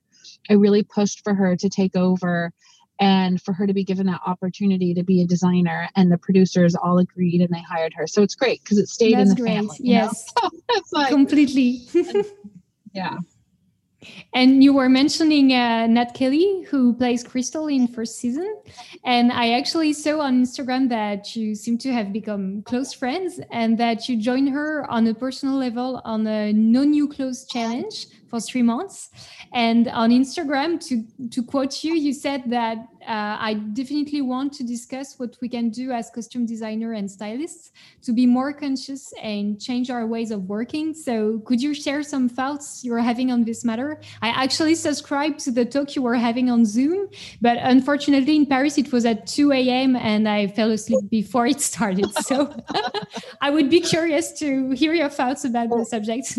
[0.48, 2.52] I really pushed for her to take over
[3.00, 6.74] and for her to be given that opportunity to be a designer and the producers
[6.74, 8.06] all agreed and they hired her.
[8.06, 9.56] So it's great because it stayed That's in the great.
[9.56, 10.32] family yes.
[10.92, 11.88] Like, completely.
[12.92, 13.18] Yeah.
[14.32, 18.62] And you were mentioning uh, Nat Kelley, who plays Cristal in first season,
[19.04, 23.76] and I actually saw on Instagram that you seem to have become close friends, and
[23.78, 28.40] that you joined her on a personal level on a no new clothes challenge for
[28.40, 29.10] three months.
[29.52, 34.64] And on Instagram, to to quote you, you said that uh, I definitely want to
[34.64, 39.60] discuss what we can do as costume designer and stylists to be more conscious and
[39.60, 40.94] change our ways of working.
[40.94, 44.00] So, could you share some thoughts you're having on this matter?
[44.22, 47.08] I actually subscribed to the talk you were having on Zoom,
[47.40, 49.96] but unfortunately in Paris it was at 2 a.m.
[49.96, 52.12] and I fell asleep before it started.
[52.18, 52.54] So,
[53.40, 56.38] I would be curious to hear your thoughts about the subject.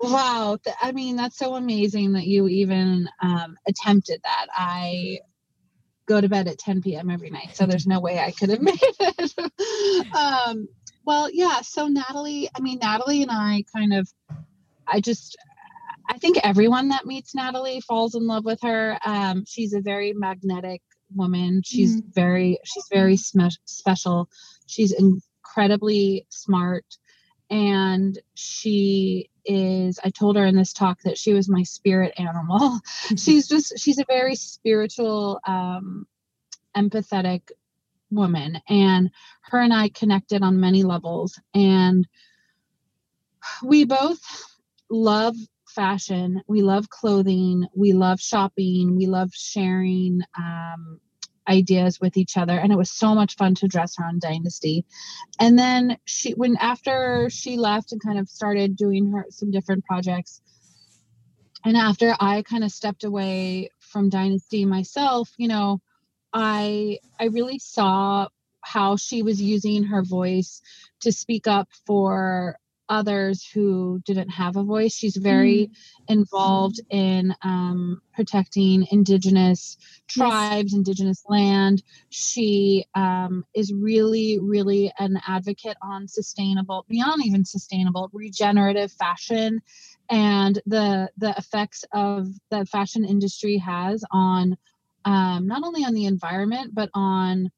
[0.00, 0.58] Wow.
[0.80, 4.46] I mean, that's so amazing that you even um, attempted that.
[4.52, 5.20] I
[6.06, 7.10] go to bed at 10 p.m.
[7.10, 10.14] every night, so there's no way I could have made it.
[10.14, 10.68] um,
[11.04, 11.60] well, yeah.
[11.62, 14.08] So, Natalie, I mean, Natalie and I kind of,
[14.86, 15.36] I just,
[16.08, 18.98] I think everyone that meets Natalie falls in love with her.
[19.04, 20.82] Um, she's a very magnetic
[21.14, 21.62] woman.
[21.64, 22.14] She's mm.
[22.14, 24.28] very, she's very special.
[24.66, 26.84] She's incredibly smart
[27.50, 32.80] and she is i told her in this talk that she was my spirit animal.
[33.16, 36.06] She's just she's a very spiritual um
[36.76, 37.50] empathetic
[38.10, 39.10] woman and
[39.42, 42.06] her and i connected on many levels and
[43.62, 44.20] we both
[44.90, 45.36] love
[45.68, 51.00] fashion we love clothing we love shopping we love sharing um,
[51.48, 54.84] ideas with each other and it was so much fun to dress her on dynasty.
[55.38, 59.84] And then she when after she left and kind of started doing her some different
[59.84, 60.40] projects
[61.64, 65.80] and after i kind of stepped away from dynasty myself you know
[66.32, 68.28] i i really saw
[68.62, 70.62] how she was using her voice
[71.00, 74.94] to speak up for others who didn't have a voice.
[74.94, 75.70] She's very mm.
[76.08, 79.76] involved in um, protecting indigenous
[80.08, 80.76] tribes, yes.
[80.76, 81.82] indigenous land.
[82.10, 89.60] She um, is really, really an advocate on sustainable, beyond even sustainable, regenerative fashion
[90.10, 94.56] and the the effects of the fashion industry has on
[95.04, 97.50] um, not only on the environment but on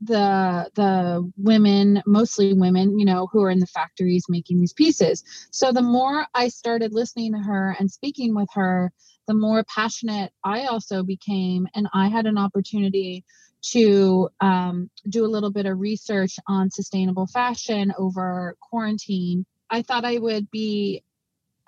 [0.00, 5.24] the the women mostly women you know who are in the factories making these pieces.
[5.50, 8.92] So the more i started listening to her and speaking with her
[9.26, 13.24] the more passionate i also became and i had an opportunity
[13.62, 19.44] to um, do a little bit of research on sustainable fashion over quarantine.
[19.70, 21.02] I thought i would be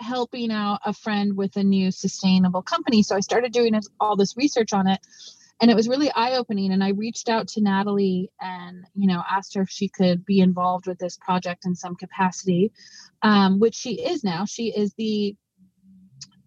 [0.00, 4.36] helping out a friend with a new sustainable company so i started doing all this
[4.36, 5.00] research on it
[5.60, 9.54] and it was really eye-opening and i reached out to natalie and you know asked
[9.54, 12.72] her if she could be involved with this project in some capacity
[13.22, 14.44] um, which she is now.
[14.44, 15.36] She is the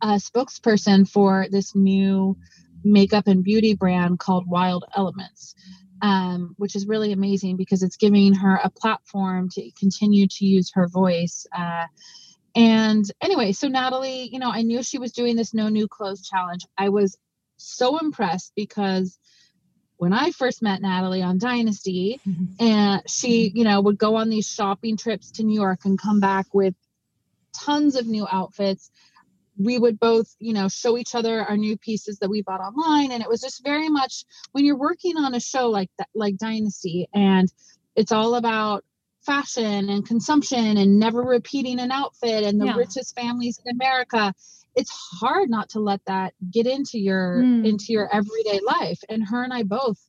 [0.02, 2.38] uh, spokesperson for this new
[2.84, 5.54] makeup and beauty brand called wild elements
[6.02, 10.72] um, which is really amazing because it's giving her a platform to continue to use
[10.74, 11.86] her voice uh,
[12.56, 16.28] and anyway so natalie you know i knew she was doing this no new clothes
[16.28, 16.66] challenge.
[16.76, 17.16] I was
[17.62, 19.18] so impressed because
[19.98, 22.46] when I first met Natalie on Dynasty, mm-hmm.
[22.60, 26.20] and she, you know, would go on these shopping trips to New York and come
[26.20, 26.74] back with
[27.56, 28.90] tons of new outfits.
[29.60, 33.12] We would both, you know, show each other our new pieces that we bought online.
[33.12, 36.38] And it was just very much when you're working on a show like that, like
[36.38, 37.52] Dynasty, and
[37.96, 38.84] it's all about
[39.24, 42.76] fashion and consumption and never repeating an outfit and the yeah.
[42.76, 44.34] richest families in America
[44.76, 47.68] it's hard not to let that get into your mm.
[47.68, 50.00] into your everyday life and her and i both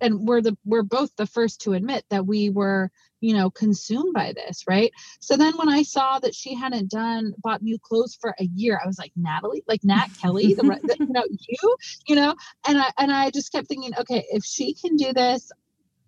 [0.00, 2.90] and we're the we're both the first to admit that we were
[3.20, 4.92] you know consumed by this right?
[5.20, 8.78] So then when i saw that she hadn't done bought new clothes for a year
[8.82, 11.76] i was like natalie like Nat Kelley the, the, you know you?
[12.06, 12.34] You know?
[12.68, 15.50] And i and i just kept thinking okay if she can do this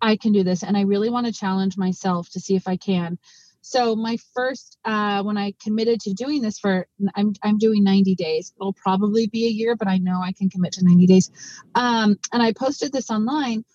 [0.01, 2.77] i can do this and i really want to challenge myself to see if i
[2.77, 3.17] can
[3.67, 8.15] so my first, uh, when I committed to doing this for, I'm I'm doing 90
[8.15, 8.53] days.
[8.59, 11.31] It'll probably be a year, but I know I can commit to 90 days.
[11.75, 13.65] Um, and I posted this online.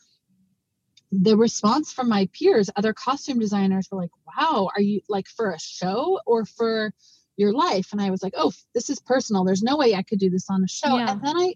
[1.10, 5.50] The response from my peers, other costume designers, were like, "Wow, are you like for
[5.50, 6.94] a show or for
[7.36, 9.44] your life?" And I was like, "Oh, this is personal.
[9.44, 11.12] There's no way I could do this on a show." Yeah.
[11.12, 11.54] And then I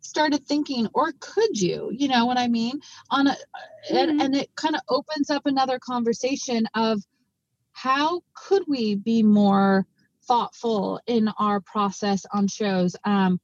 [0.00, 3.96] started thinking or could you you know what i mean on a mm-hmm.
[3.96, 7.02] and, and it kind of opens up another conversation of
[7.74, 9.86] how could we be more
[10.26, 13.38] thoughtful in our process on shows um,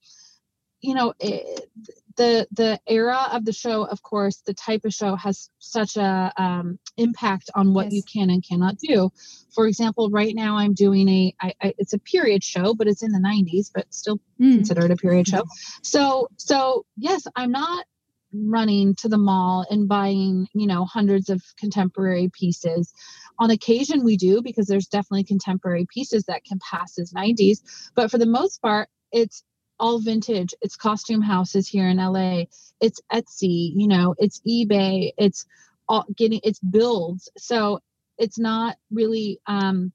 [0.80, 1.68] you know it,
[2.16, 6.32] the the era of the show of course the type of show has such a
[6.36, 7.92] um, impact on what yes.
[7.94, 9.10] you can and cannot do
[9.54, 13.02] for example right now i'm doing a I, I, it's a period show but it's
[13.02, 14.54] in the 90s but still mm.
[14.54, 15.44] considered a period show
[15.82, 17.84] so so yes i'm not
[18.32, 22.92] running to the mall and buying you know hundreds of contemporary pieces
[23.40, 27.90] on occasion, we do because there's definitely contemporary pieces that can pass as 90s.
[27.94, 29.42] But for the most part, it's
[29.78, 30.52] all vintage.
[30.60, 32.44] It's costume houses here in LA.
[32.82, 35.12] It's Etsy, you know, it's eBay.
[35.16, 35.46] It's
[35.88, 37.30] all getting, it's builds.
[37.38, 37.80] So
[38.18, 39.90] it's not really um,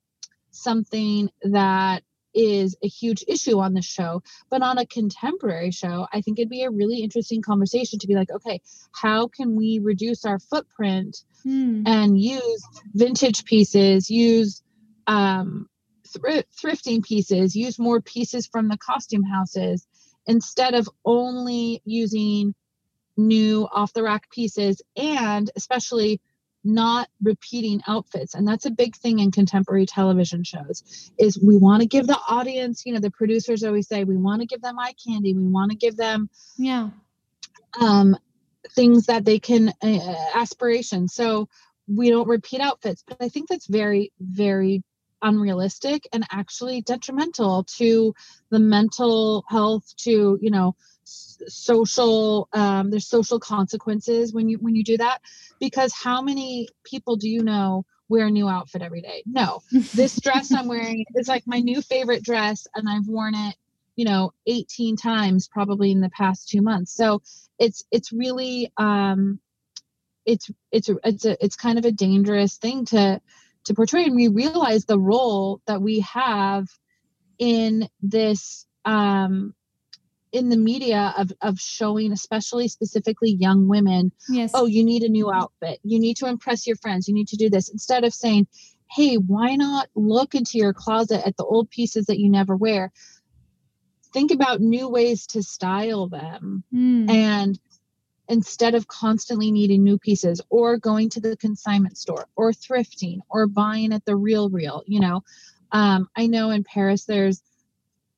[0.50, 2.02] something that
[2.36, 4.22] is a huge issue on the show.
[4.50, 8.16] But on a contemporary show, I think it'd be a really interesting conversation to be
[8.16, 8.62] like, okay,
[8.92, 11.84] how can we reduce our footprint mm.
[11.88, 12.64] and use
[12.94, 14.62] vintage pieces, use
[15.08, 15.68] um,
[16.06, 19.88] thrifting pieces, use more pieces from the costume houses
[20.28, 22.54] instead of only using
[23.18, 26.20] new off the rack pieces and especially
[26.66, 28.34] not repeating outfits.
[28.34, 32.20] And that's a big thing in contemporary television shows is we want to give the
[32.28, 35.34] audience you know the producers always say we want to give them eye candy.
[35.34, 36.90] We want to give them yeah.
[37.80, 38.18] um
[38.76, 41.48] things that they can uh, aspiration so
[41.88, 44.84] we don't repeat outfits but i think that's very very
[45.22, 48.14] unrealistic and actually detrimental to
[48.50, 50.76] the mental health to you know
[51.48, 55.22] social um, there's social consequences when you when you do that
[55.60, 59.24] because how many people do you know wear a new outfit every day?
[59.26, 59.62] No.
[59.94, 63.56] This dress i'm wearing is like my new favorite dress and i've worn it
[63.96, 66.94] you know 18 times probably in the past two months.
[66.94, 67.22] So
[67.60, 69.40] it's it's really um
[70.26, 73.22] it's it's it's a it's kind of a dangerous thing to
[73.66, 76.68] to portray and we realize the role that we have
[77.40, 79.54] in this um
[80.36, 84.52] in the media of of showing especially specifically young women yes.
[84.54, 85.80] Oh you need a new outfit.
[85.84, 87.08] You need to impress your friends.
[87.08, 87.70] You need to do this.
[87.70, 88.48] Instead of saying
[88.92, 92.92] hey why not look into your closet at the old pieces that you never wear?
[94.14, 96.64] Think about new ways to style them.
[96.74, 97.10] Mm.
[97.10, 97.60] and
[98.28, 103.46] instead of constantly needing new pieces or going to the consignment store or thrifting or
[103.46, 105.24] buying at the real real you know?
[105.72, 107.42] Um, i know in paris there's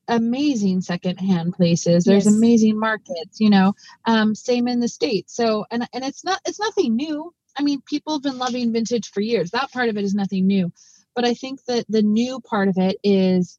[0.08, 2.04] amazing secondhand places.
[2.04, 2.34] There's yes.
[2.34, 5.34] amazing markets you know um, same in the states.
[5.34, 7.32] So and and it's not it's nothing new.
[7.56, 9.50] I mean people have been loving vintage for years.
[9.50, 10.72] That part of it is nothing new.
[11.14, 13.58] But i think that the new part of it is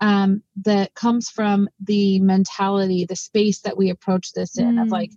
[0.00, 4.82] um, that comes from the mentality the space that we approach this in mm.
[4.82, 5.12] of like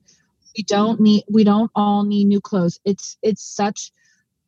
[0.55, 2.79] we don't need we don't all need new clothes.
[2.85, 3.91] It's it's such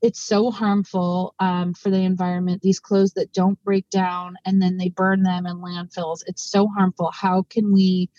[0.01, 4.77] it's so harmful um, for the environment these clothes that don't break down and then
[4.77, 6.19] they burn them in landfills.
[6.27, 7.11] It's so harmful.
[7.11, 8.09] How can we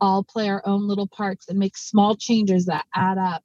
[0.00, 3.42] all play our own little parts and make small changes that add up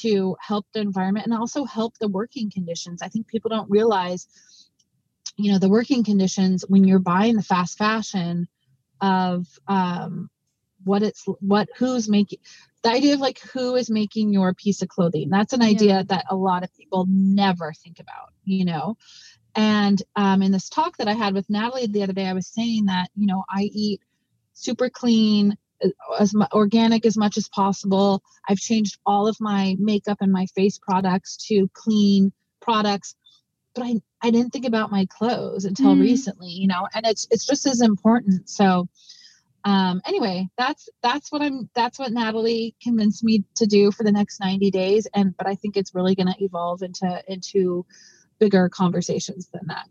[0.00, 3.02] to help the environment and also help the working conditions?
[3.02, 4.28] I think people don't realize
[5.36, 8.46] you know the working conditions when you're buying the fast fashion
[9.00, 10.30] of um,
[10.84, 12.38] what it's what who's making
[12.84, 16.02] the idea of like who is making your piece of clothing that's an idea yeah.
[16.06, 18.96] that a lot of people never think about you know
[19.56, 22.46] and um, in this talk that i had with natalie the other day i was
[22.46, 24.00] saying that you know i eat
[24.52, 25.88] super clean uh,
[26.20, 30.78] as organic as much as possible i've changed all of my makeup and my face
[30.78, 33.16] products to clean products
[33.74, 36.02] but i i didn't think about my clothes until mm.
[36.02, 38.86] recently you know and it's it's just as important so
[39.64, 44.12] um, anyway, that's that's what I'm that's what Natalie convinced me to do for the
[44.12, 45.06] next 90 days.
[45.14, 47.86] And but I think it's really gonna evolve into into
[48.38, 49.86] bigger conversations than that.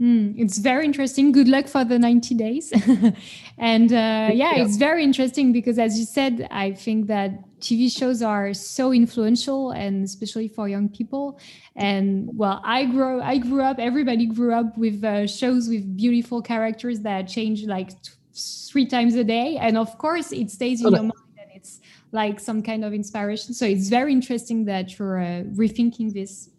[0.00, 1.30] Mm, it's very interesting.
[1.30, 2.72] Good luck for the 90 days.
[3.58, 7.30] and uh, yeah, it's very interesting because, as you said, I think that
[7.60, 11.38] TV shows are so influential, and especially for young people.
[11.76, 13.78] And well, I grew, I grew up.
[13.78, 17.90] Everybody grew up with uh, shows with beautiful characters that change like
[18.34, 19.56] three times a day.
[19.60, 21.80] And of course it stays in your mind and it's
[22.12, 23.54] like some kind of inspiration.
[23.54, 26.50] So it's very interesting that you're uh, rethinking this.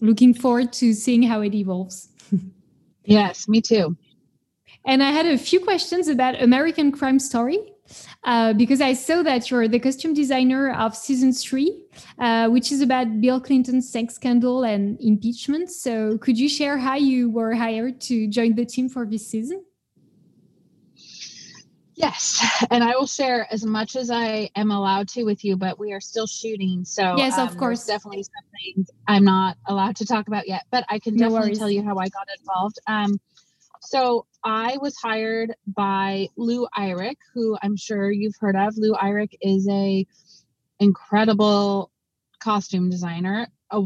[0.00, 2.08] Looking forward to seeing how it evolves.
[3.02, 3.96] Yes me too.
[4.84, 7.58] And i had a few questions about american crime story
[8.24, 11.82] uh, because I saw that you're the costume designer of season three,
[12.18, 15.70] uh, which is about Bill Clinton's sex scandal and impeachment.
[15.70, 19.64] So, could you share how you were hired to join the team for this season?
[22.00, 25.78] Yes, and I will share as much as I am allowed to with you, but
[25.78, 26.84] we are still shooting.
[26.84, 30.84] So yes, um, of course, definitely something I'm not allowed to talk about yet, but
[30.88, 31.58] I can no definitely worries.
[31.58, 32.78] tell you how I got involved.
[32.86, 33.20] Um,
[33.82, 38.74] so I was hired by Lou Eyrich, who I'm sure you've heard of.
[38.76, 40.06] Lou Eyrich is a
[40.78, 41.90] incredible
[42.40, 43.82] costume designer, a,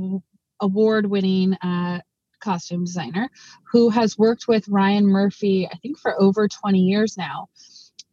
[0.61, 2.01] award-winning uh,
[2.41, 3.29] costume designer,
[3.71, 7.49] who has worked with Ryan Murphy, I think, for over 20 years now.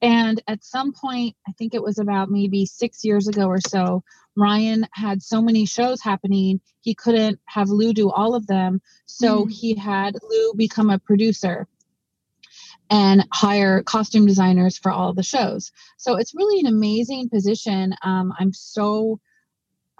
[0.01, 4.03] And at some point, I think it was about maybe six years ago or so,
[4.35, 8.81] Ryan had so many shows happening, he couldn't have Lou do all of them.
[9.05, 9.51] So mm.
[9.51, 11.67] he had Lou become a producer
[12.89, 15.71] and hire costume designers for all the shows.
[15.97, 17.93] So it's really an amazing position.
[18.03, 19.19] Um, I'm so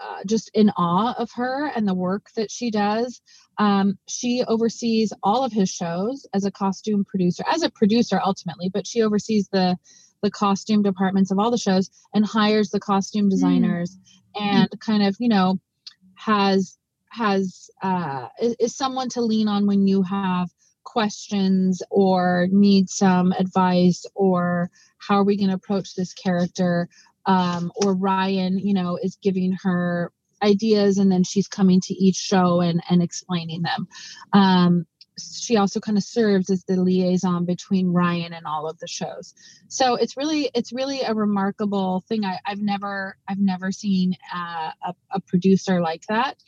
[0.02, 3.20] uh, just in awe of her and the work that she does.
[3.58, 8.70] Um, she oversees all of his shows as a costume producer, as a producer ultimately,
[8.72, 9.76] but she oversees the
[10.22, 13.98] the costume departments of all the shows and hires the costume designers
[14.36, 14.40] mm.
[14.40, 15.58] and kind of you know
[16.14, 16.78] has
[17.10, 20.48] has uh, is, is someone to lean on when you have
[20.84, 26.88] questions or need some advice or how are we going to approach this character
[27.26, 30.12] um, or ryan you know is giving her
[30.42, 33.88] ideas and then she's coming to each show and and explaining them
[34.32, 34.86] um,
[35.20, 39.34] she also kind of serves as the liaison between Ryan and all of the shows.
[39.68, 42.24] So it's really it's really a remarkable thing.
[42.24, 46.38] I, have never I've never seen uh, a, a, producer like that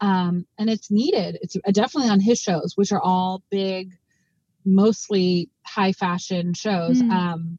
[0.00, 1.38] um, and it's needed.
[1.40, 3.92] It's definitely on his shows, which are all big,
[4.64, 7.00] mostly high fashion shows.
[7.00, 7.10] Mm.
[7.10, 7.58] Um,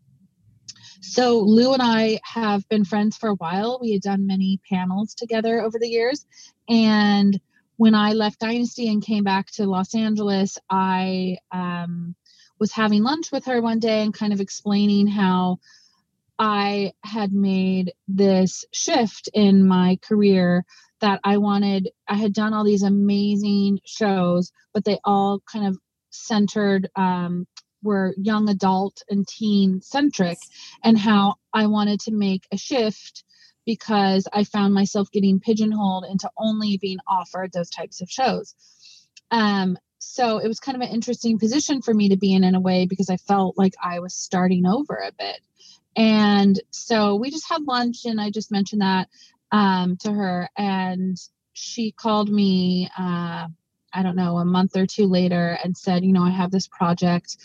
[1.11, 3.79] so Lou and I have been friends for a while.
[3.81, 6.25] We had done many panels together over the years,
[6.67, 7.39] and
[7.77, 12.15] when I left Dynasty and came back to Los Angeles, I um,
[12.59, 15.59] was having lunch with her one day and kind of explaining how
[16.39, 20.65] I had made this shift in my career
[21.01, 25.77] that I wanted, I had done all these amazing shows, but they all kind of
[26.09, 27.47] centered, um,
[27.85, 30.39] were young adult and teen centric,
[30.83, 33.23] and how I wanted to make a shift
[33.65, 38.53] because I found myself getting pigeonholed into only being offered those types of shows.
[39.31, 42.55] Um, so it was kind of an interesting position for me to be in in
[42.55, 45.39] a way because I felt like I was starting over a bit.
[45.95, 49.07] And so we just had lunch, and I just mentioned that
[49.51, 51.17] um, to her, and
[51.53, 52.89] she called me.
[52.97, 53.47] Uh,
[53.95, 56.67] I don't know, a month or two later, and said, you know, I have this
[56.67, 57.37] project,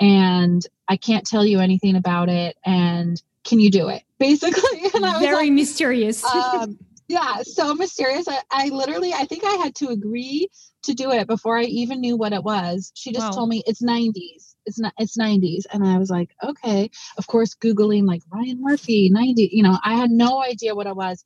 [0.00, 4.02] and I can't tell you anything about it, and can you do it?
[4.18, 6.24] Basically, and I was very like, mysterious.
[6.34, 6.78] um,
[7.08, 8.28] yeah, so mysterious.
[8.28, 10.48] I, I literally, I think I had to agree
[10.84, 12.92] to do it before I even knew what it was.
[12.94, 13.32] She just wow.
[13.32, 14.54] told me it's 90s.
[14.66, 15.64] It's not it's 90s.
[15.72, 16.88] And I was like, okay.
[17.18, 20.94] Of course, Googling like Ryan Murphy, 90, you know, I had no idea what it
[20.94, 21.24] was.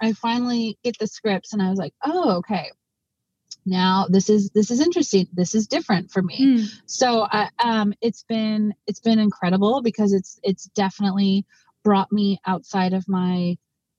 [0.00, 2.72] I finally get the scripts and I was like, oh, okay.
[3.64, 5.28] Now this is this is interesting.
[5.32, 6.38] This is different for me.
[6.40, 6.80] Mm.
[6.86, 11.46] So I, um, it's been it's been incredible because it's it's definitely
[11.84, 13.56] brought me outside of my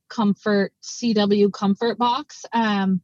[0.10, 3.02] comfort CW comfort box um,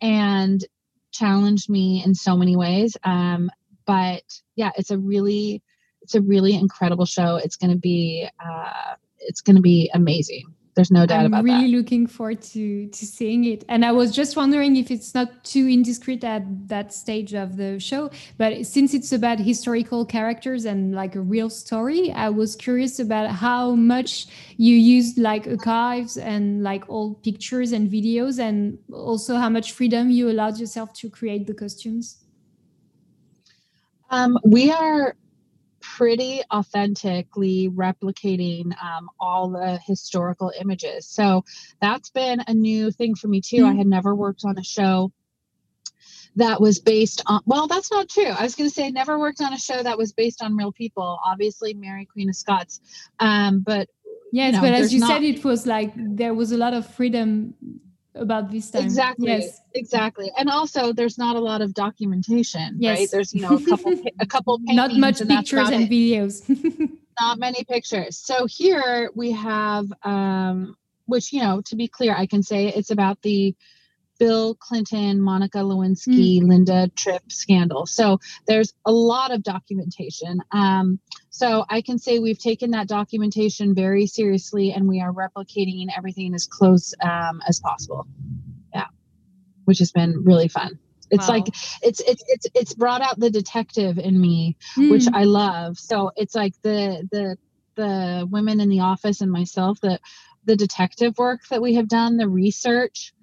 [0.00, 0.64] and
[1.12, 2.96] challenged me in so many ways.
[3.04, 3.50] Um,
[3.86, 4.22] but
[4.56, 5.62] yeah, it's a really
[6.02, 7.36] it's a really incredible show.
[7.36, 10.54] It's going to be uh, it's going to be amazing.
[10.80, 11.62] There's no doubt I'm about really that.
[11.64, 13.66] really looking forward to to seeing it.
[13.68, 17.78] And I was just wondering if it's not too indiscreet at that stage of the
[17.78, 22.98] show, but since it's about historical characters and like a real story, I was curious
[22.98, 29.36] about how much you used like archives and like old pictures and videos, and also
[29.36, 32.24] how much freedom you allowed yourself to create the costumes.
[34.08, 35.14] Um, we are
[35.96, 41.06] pretty authentically replicating um, all the historical images.
[41.06, 41.44] So
[41.80, 43.58] that's been a new thing for me too.
[43.58, 43.66] Mm-hmm.
[43.66, 45.12] I had never worked on a show
[46.36, 49.18] that was based on well that's not true i was going to say I never
[49.18, 52.80] worked on a show that was based on real people obviously mary queen of scots
[53.18, 53.88] um, but
[54.32, 56.72] yes you know, but as you not, said it was like there was a lot
[56.72, 57.54] of freedom
[58.14, 58.84] about this time.
[58.84, 59.28] Exactly.
[59.28, 59.60] Yes.
[59.74, 60.30] Exactly.
[60.36, 62.98] And also there's not a lot of documentation, yes.
[62.98, 63.08] right?
[63.10, 65.90] There's, you know, a couple a couple Not much and pictures and it.
[65.90, 66.90] videos.
[67.20, 68.16] not many pictures.
[68.16, 72.90] So here we have um which, you know, to be clear, I can say it's
[72.90, 73.54] about the
[74.20, 76.48] Bill Clinton, Monica Lewinsky, mm.
[76.48, 77.86] Linda Tripp scandal.
[77.86, 80.40] So there's a lot of documentation.
[80.52, 81.00] Um,
[81.40, 86.34] so I can say we've taken that documentation very seriously and we are replicating everything
[86.34, 88.06] as close um, as possible.
[88.74, 88.88] Yeah,
[89.64, 90.78] which has been really fun.
[91.10, 91.36] It's wow.
[91.36, 91.46] like
[91.82, 94.90] it's it's it's it's brought out the detective in me, mm.
[94.90, 95.78] which I love.
[95.78, 97.38] So it's like the the
[97.74, 100.02] the women in the office and myself that
[100.44, 103.14] the detective work that we have done, the research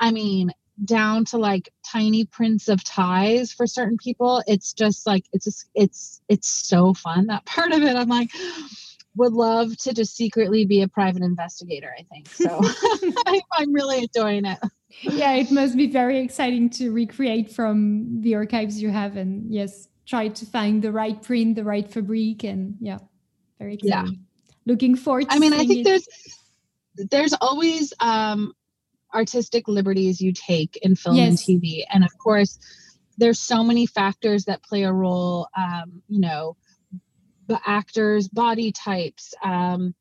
[0.00, 0.52] I mean,
[0.84, 4.42] down to like tiny prints of ties for certain people.
[4.46, 7.96] It's just like it's just, it's it's so fun that part of it.
[7.96, 8.30] I'm like
[9.16, 11.92] would love to just secretly be a private investigator.
[11.98, 12.60] I think so.
[13.52, 14.58] I'm really enjoying it.
[15.02, 19.88] Yeah, it must be very exciting to recreate from the archives you have, and yes,
[20.06, 22.98] try to find the right print, the right fabric, and yeah,
[23.58, 24.12] very exciting.
[24.12, 24.18] Yeah.
[24.66, 25.26] Looking forward.
[25.28, 25.84] I mean, I think it.
[25.84, 26.08] there's
[27.10, 28.54] there's always um
[29.14, 31.28] artistic liberties you take in film yes.
[31.28, 31.84] and TV.
[31.92, 32.58] And of course,
[33.16, 35.48] there's so many factors that play a role.
[35.56, 36.56] Um, you know,
[37.48, 39.94] the actors' body types, um,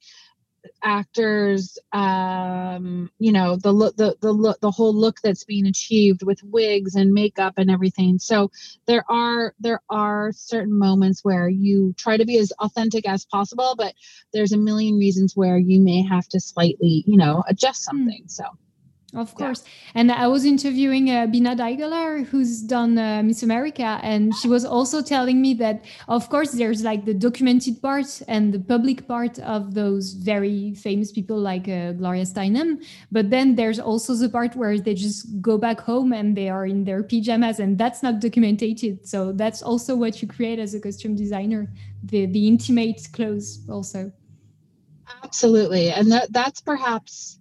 [0.84, 6.24] actors, um, you know, the look, the the look, the whole look that's being achieved
[6.24, 8.20] with wigs and makeup and everything.
[8.20, 8.52] So
[8.86, 13.76] there are there are certain moments where you try to be as authentic as possible,
[13.78, 13.94] but
[14.34, 17.98] there's a million reasons where you may have to slightly, you know, adjust hmm.
[17.98, 18.24] something.
[18.26, 18.32] Mm.
[18.32, 18.44] So.
[19.18, 19.64] Of course.
[19.66, 20.02] Yeah.
[20.02, 24.64] And I was interviewing uh, Bina Daigeler, who's done uh, Miss America, and she was
[24.64, 29.40] also telling me that, of course, there's like the documented part and the public part
[29.40, 32.78] of those very famous people like uh, Gloria Steinem,
[33.12, 36.68] but then there's also the part where they just go back home and they are
[36.68, 39.08] in their pajamas, and that's not documented.
[39.08, 41.68] So that's also what you create as a costume designer,
[42.04, 44.12] the the intimate clothes also.
[45.24, 47.37] Absolutely, and that that's perhaps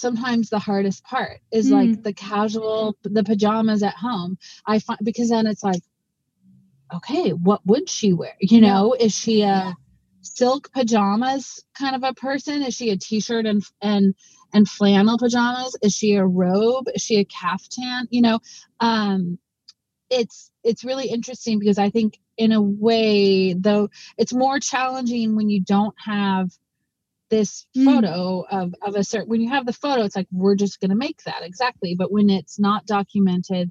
[0.00, 1.72] sometimes the hardest part is mm.
[1.72, 4.38] like the casual the pajamas at home.
[4.66, 5.82] I find because then it's like
[6.94, 8.34] okay what would she wear?
[8.40, 9.74] You know is she a
[10.22, 12.62] silk pajamas kind of a person?
[12.62, 14.14] Is she a t-shirt and and
[14.52, 15.76] and flannel pajamas?
[15.82, 16.88] Is she a robe?
[16.94, 18.08] Is she a caftan?
[18.10, 18.40] You know
[18.80, 19.38] um
[20.10, 23.88] it's it's really interesting because i think in a way though
[24.18, 26.50] it's more challenging when you don't have
[27.30, 27.84] this mm.
[27.84, 30.90] photo of, of a certain when you have the photo it's like we're just going
[30.90, 33.70] to make that exactly but when it's not documented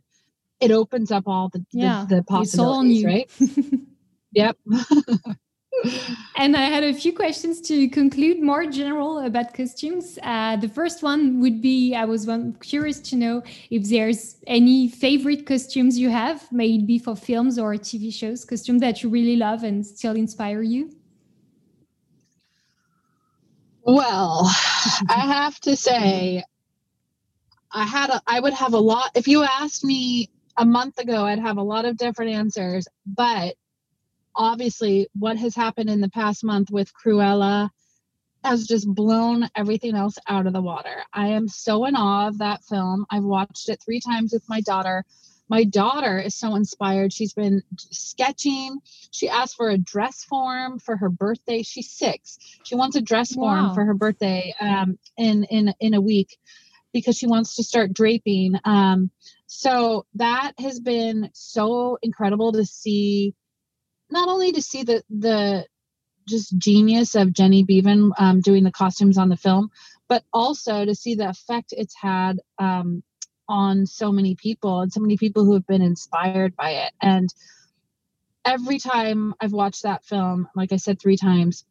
[0.59, 3.31] it opens up all the yeah, the, the possibilities right
[4.31, 4.57] yep
[6.35, 10.19] and I had a few questions to conclude more general about costumes.
[10.23, 12.27] Uh, the first one would be I was
[12.61, 18.13] curious to know if there's any favorite costumes you have, maybe for films or TV
[18.13, 20.91] shows, costumes that you really love and still inspire you.
[23.89, 24.41] Well,
[25.09, 26.43] I have to say,
[27.71, 29.11] I had a, I would have a lot.
[29.15, 32.87] If you asked me a month ago, I'd have a lot of different answers.
[33.07, 33.55] But
[34.35, 37.69] obviously, what has happened in the past month with Cruella
[38.43, 41.03] has just blown everything else out of the water.
[41.11, 43.05] I am so in awe of that film.
[43.09, 45.03] I've watched it three times with my daughter
[45.49, 47.11] my daughter is so inspired.
[47.11, 48.79] She's been sketching.
[49.11, 51.63] She asked for a dress form for her birthday.
[51.63, 52.37] She's six.
[52.63, 53.43] She wants a dress wow.
[53.43, 56.37] form for her birthday um, in in in a week
[56.93, 58.53] because she wants to start draping.
[58.63, 59.09] Um,
[59.47, 63.33] so that has been so incredible to see.
[64.11, 65.65] Not only to see the the
[66.27, 69.71] just genius of Jenny Beavan um, doing the costumes on the film,
[70.07, 73.03] but also to see the effect it's had um,
[73.49, 76.93] on so many people and so many people who have been inspired by it.
[77.01, 77.27] And
[78.45, 81.65] every time I've watched that film, like I said three times,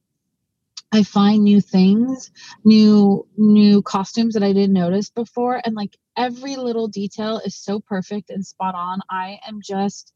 [0.91, 2.31] I find new things,
[2.65, 7.81] new new costumes that I didn't notice before and like every little detail is so
[7.81, 9.01] perfect and spot on.
[9.11, 10.13] I am just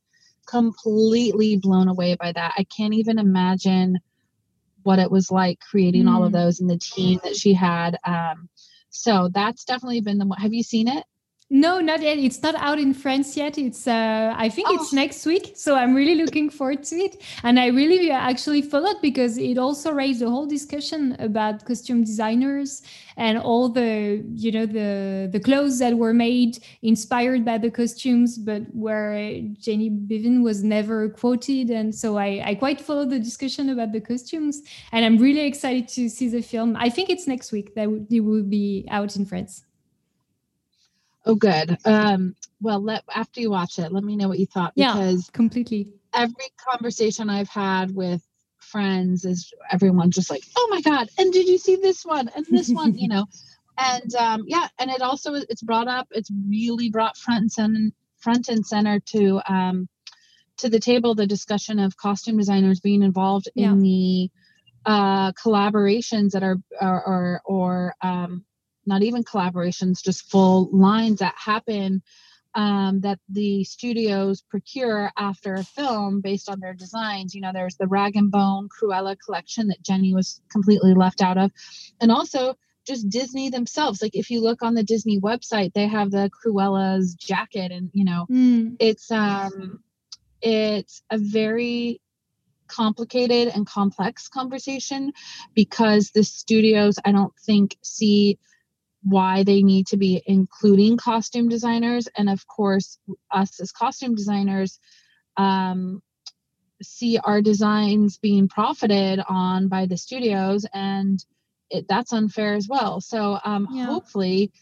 [0.47, 2.55] completely blown away by that.
[2.59, 3.99] I can't even imagine
[4.83, 6.13] what it was like creating mm.
[6.13, 6.35] all of mm.
[6.35, 7.97] those and the team that she had.
[8.05, 8.49] Um,
[8.91, 10.37] so that's definitely been the.
[10.39, 11.05] Have you seen it?
[11.55, 12.17] No, not yet.
[12.17, 13.59] It's not out in France yet.
[13.59, 14.75] It's uh, I think oh.
[14.75, 17.23] it's next week, so I'm really looking forward to it.
[17.43, 22.05] And I really uh, actually followed because it also raised a whole discussion about costume
[22.05, 22.81] designers
[23.19, 28.39] and all the you know the the clothes that were made inspired by the costumes,
[28.39, 29.13] but where
[29.61, 31.69] Jenny Beavan was never quoted.
[31.69, 35.87] And so I I quite followed the discussion about the costumes, and I'm really excited
[35.89, 36.77] to see the film.
[36.77, 39.65] I think it's next week that it will be out in France.
[41.25, 41.79] Oh, good.
[41.85, 45.33] Um, well, let after you watch it, let me know what you thought because yeah,
[45.33, 45.89] completely.
[46.13, 48.23] Every conversation I've had with
[48.59, 52.47] friends is everyone just like, "Oh my god!" And did you see this one and
[52.51, 52.95] this one?
[52.99, 53.27] You know,
[53.79, 56.09] and um, yeah, and it also it's brought up.
[56.11, 59.89] It's really brought front and center, front and center to um,
[60.59, 63.71] to the table the discussion of costume designers being involved yeah.
[63.71, 64.31] in the
[64.85, 68.45] uh, collaborations that are or or, or um,
[68.87, 72.03] not even collaborations, just full lines that happen
[72.55, 77.35] um, that the studios procure after a film based on their designs.
[77.35, 81.39] You know, there's the Rag and Bone Cruella collection that Jenny was completely left out
[81.39, 81.51] of,
[82.01, 82.55] and also
[82.87, 84.03] just Disney themselves.
[84.03, 88.05] Like if you look on the Disney website, they have the Cruella's jacket, and you
[88.05, 88.77] know, mm.
[88.79, 89.83] it's um,
[90.41, 92.01] it's a very
[92.69, 95.13] complicated and complex conversation
[95.55, 98.39] because the studios, I don't think, see
[99.03, 102.99] why they need to be including costume designers and of course
[103.31, 104.79] us as costume designers
[105.37, 106.03] um,
[106.83, 111.25] see our designs being profited on by the studios and
[111.71, 113.87] it, that's unfair as well so um, yeah.
[113.87, 114.53] hopefully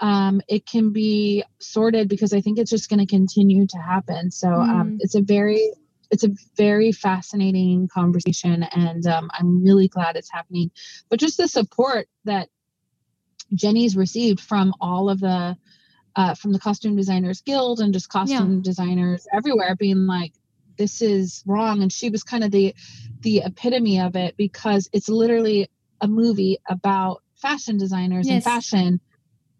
[0.00, 4.30] um, it can be sorted because i think it's just going to continue to happen
[4.30, 4.96] so mm.
[5.00, 5.72] it's a very
[6.10, 10.70] it's a very fascinating conversation and um, i'm really glad it's happening
[11.08, 12.48] but just the support that
[13.54, 15.56] Jenny's received from all of the
[16.16, 18.60] uh, from the costume designers guild and just costume yeah.
[18.62, 20.32] designers everywhere being like
[20.76, 22.74] this is wrong and she was kind of the
[23.20, 25.68] the epitome of it because it's literally
[26.00, 28.34] a movie about fashion designers yes.
[28.34, 29.00] and fashion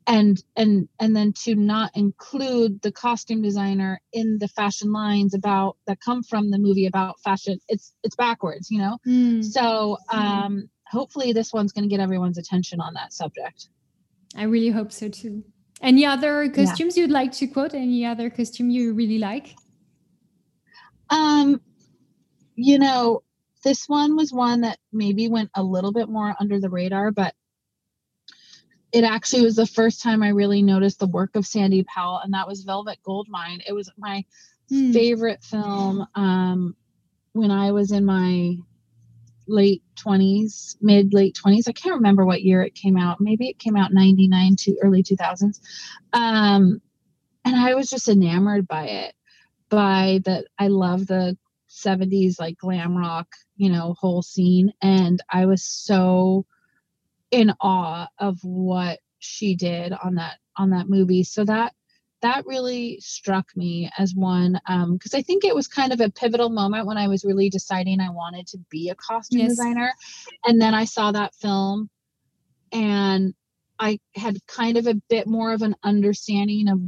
[0.06, 5.76] and and and then to not include the costume designer in the fashion lines about
[5.86, 9.42] that come from the movie about fashion it's it's backwards you know mm.
[9.44, 13.68] so um hopefully this one's going to get everyone's attention on that subject
[14.36, 15.42] i really hope so too
[15.82, 17.02] any other costumes yeah.
[17.02, 19.54] you'd like to quote any other costume you really like
[21.10, 21.60] um
[22.54, 23.22] you know
[23.64, 27.34] this one was one that maybe went a little bit more under the radar but
[28.94, 32.32] it actually was the first time I really noticed the work of Sandy Powell, and
[32.32, 33.60] that was Velvet Goldmine.
[33.66, 34.24] It was my
[34.72, 34.92] mm.
[34.92, 36.76] favorite film um,
[37.32, 38.56] when I was in my
[39.46, 41.68] late 20s, mid late 20s.
[41.68, 43.20] I can't remember what year it came out.
[43.20, 45.60] Maybe it came out 99 to early 2000s.
[46.12, 46.80] Um,
[47.44, 49.14] and I was just enamored by it.
[49.68, 51.36] By the, I love the
[51.70, 54.72] 70s like glam rock, you know, whole scene.
[54.80, 56.46] And I was so
[57.30, 61.24] in awe of what she did on that on that movie.
[61.24, 61.74] So that
[62.24, 64.52] that really struck me as one
[64.92, 67.50] because um, I think it was kind of a pivotal moment when I was really
[67.50, 69.50] deciding I wanted to be a costume yes.
[69.50, 69.92] designer,
[70.44, 71.90] and then I saw that film,
[72.72, 73.34] and
[73.78, 76.80] I had kind of a bit more of an understanding of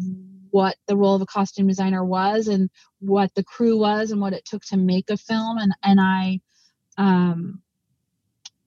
[0.50, 2.70] what the role of a costume designer was and
[3.00, 6.40] what the crew was and what it took to make a film and and I
[6.96, 7.60] um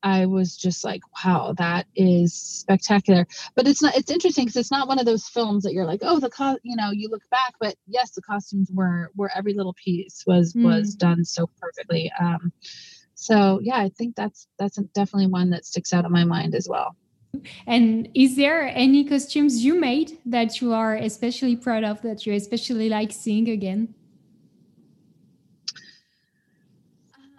[0.04, 3.28] I was just like, wow, that is spectacular.
[3.56, 6.02] But it's not, it's interesting because it's not one of those films that you're like,
[6.04, 9.54] oh, the, co-, you know, you look back, but yes, the costumes were, were every
[9.54, 10.64] little piece was, mm.
[10.64, 12.12] was done so perfectly.
[12.20, 12.52] Um,
[13.16, 16.68] so yeah, I think that's, that's definitely one that sticks out in my mind as
[16.70, 16.95] well.
[17.68, 22.34] And is there any costumes you made that you are especially proud of, that you
[22.34, 23.93] especially like seeing again?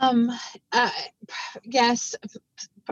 [0.00, 0.30] Um,
[0.72, 0.90] uh,
[1.64, 2.14] yes,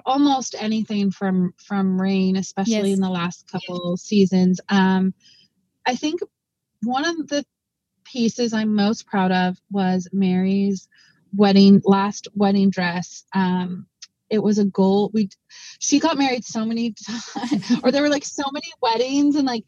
[0.04, 2.96] almost anything from from Reign, especially yes.
[2.96, 4.60] in the last couple seasons.
[4.68, 5.14] Um,
[5.86, 6.20] I think
[6.82, 7.44] one of the
[8.04, 10.88] pieces I'm most proud of was Mary's
[11.34, 13.24] wedding last wedding dress.
[13.34, 13.86] Um,
[14.30, 15.10] it was a goal.
[15.12, 15.30] We
[15.78, 16.94] she got married so many
[17.34, 19.64] times, or there were like so many weddings, and like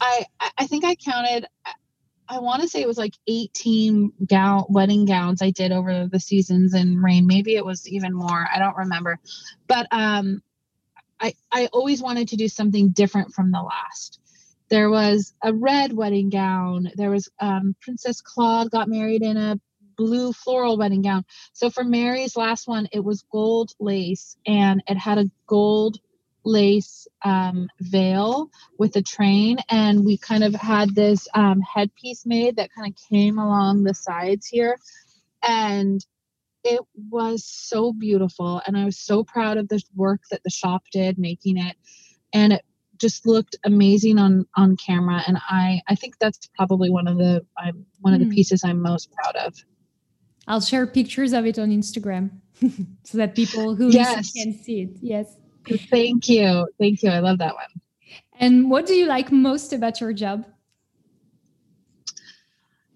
[0.00, 0.24] I
[0.56, 1.46] I think I counted
[2.28, 6.20] I want to say it was like 18 gown wedding gowns I did over the
[6.20, 7.26] seasons in Reign.
[7.26, 8.46] Maybe it was even more.
[8.52, 9.18] I don't remember.
[9.66, 10.42] But um
[11.20, 14.20] I I always wanted to do something different from the last.
[14.68, 16.90] There was a red wedding gown.
[16.94, 19.58] There was um Princess Claude got married in a
[19.96, 21.24] blue floral wedding gown.
[21.52, 25.98] So for Mary's last one, it was gold lace and it had a gold
[26.48, 32.56] lace um, veil with a train, and we kind of had this um, headpiece made
[32.56, 34.76] that kind of came along the sides here,
[35.42, 36.04] and
[36.64, 36.80] it
[37.10, 38.60] was so beautiful.
[38.66, 41.76] And I was so proud of the work that the shop did making it,
[42.32, 42.64] and it
[42.98, 45.22] just looked amazing on on camera.
[45.26, 48.32] And I I think that's probably one of the I'm one of the hmm.
[48.32, 49.54] pieces I'm most proud of.
[50.46, 52.30] I'll share pictures of it on Instagram
[53.04, 54.32] so that people who yes.
[54.32, 54.90] can see it.
[55.02, 55.37] Yes.
[55.66, 56.68] Thank you.
[56.78, 57.10] Thank you.
[57.10, 57.64] I love that one.
[58.38, 60.46] And what do you like most about your job?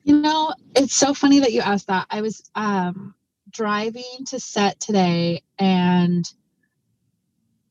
[0.05, 2.07] You know, it's so funny that you asked that.
[2.11, 3.15] I was um,
[3.51, 6.25] driving to set today and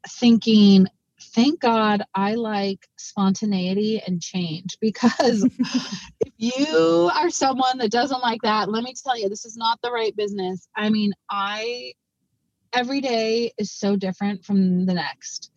[0.07, 0.87] thinking,
[1.19, 5.43] thank God I like spontaneity and change because
[6.19, 9.79] if you are someone that doesn't like that, let me tell you, this is not
[9.81, 10.67] the right business.
[10.75, 11.93] I mean, I
[12.73, 15.51] every day is so different from the next.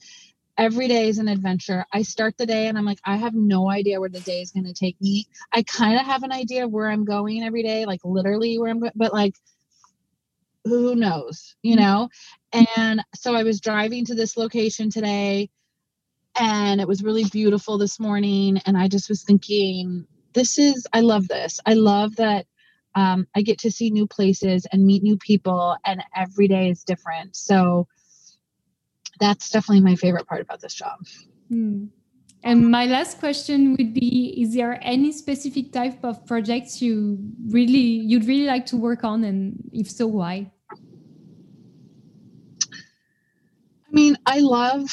[0.57, 1.85] Every day is an adventure.
[1.93, 4.53] I start the day and I'm like, I have no idea where the day is
[4.53, 5.27] going to take me.
[5.53, 8.71] I kind of have an idea of where I'm going every day, like literally where
[8.71, 9.35] I'm going, but like,
[10.65, 12.09] who knows, you know?
[12.53, 15.51] And so I was driving to this location today
[16.39, 18.59] and it was really beautiful this morning.
[18.65, 21.61] And I just was thinking, this is, I love this.
[21.67, 22.47] I love that
[22.95, 26.85] um, I get to see new places and meet new people, and every day is
[26.85, 27.37] different.
[27.37, 27.87] So
[29.21, 30.99] that's definitely my favorite part about this job.
[31.49, 31.87] Hmm.
[32.43, 37.19] And my last question would be: Is there any specific type of projects you
[37.49, 40.51] really you'd really like to work on, and if so, why?
[43.89, 44.91] I mean, I love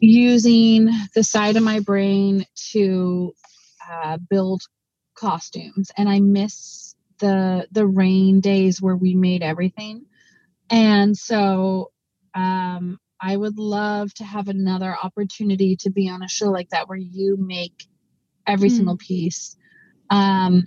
[0.00, 3.32] using the side of my brain to
[3.88, 4.62] uh, build
[5.14, 6.85] costumes, and I miss
[7.18, 10.06] the the Reign days where we made everything
[10.70, 11.90] and so
[12.34, 16.88] um, i would love to have another opportunity to be on a show like that
[16.88, 17.86] where you make
[18.46, 18.76] every mm.
[18.76, 19.56] single piece
[20.10, 20.64] um,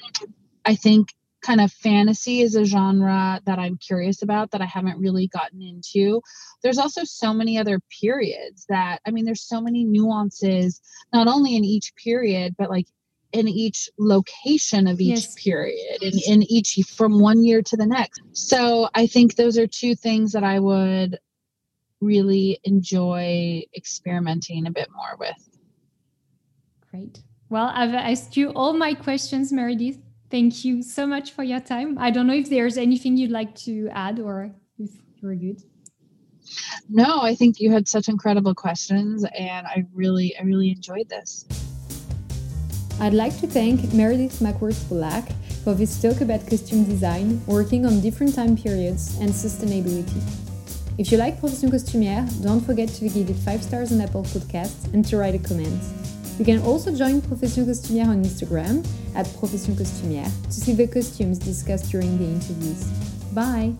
[0.66, 1.10] i think
[1.42, 5.62] kind of fantasy is a genre that I'm curious about that I haven't really gotten
[5.62, 6.22] into.
[6.62, 10.82] There's also so many other periods that, I mean, there's so many nuances,
[11.14, 12.88] not only in each period, but like
[13.32, 15.36] in each location of each yes.
[15.36, 18.22] period and in each from one year to the next.
[18.34, 21.20] So I think those are two things that I would
[22.02, 25.50] really enjoy experimenting a bit more with.
[26.90, 27.22] Great.
[27.50, 30.00] Well, I've asked you all my questions, Meredith.
[30.32, 31.98] Thank you so much for your time.
[31.98, 35.62] I don't know if there's anything you'd like to add or if you're good.
[36.90, 41.46] No, I think you had such incredible questions and I really I really enjoyed this.
[43.02, 45.32] I'd like to thank Meredith Markworth Pollack
[45.64, 50.22] for this talk about costume design, working on different time periods and sustainability.
[50.98, 54.94] If you like Profession Costumière, don't forget to give it 5 stars on Apple Podcasts
[54.94, 55.82] and to write a comment.
[56.38, 58.86] You can also join Profession Costumière on Instagram
[59.16, 62.84] at Profession Costumière to see the costumes discussed during the interviews.
[63.34, 63.76] Bye!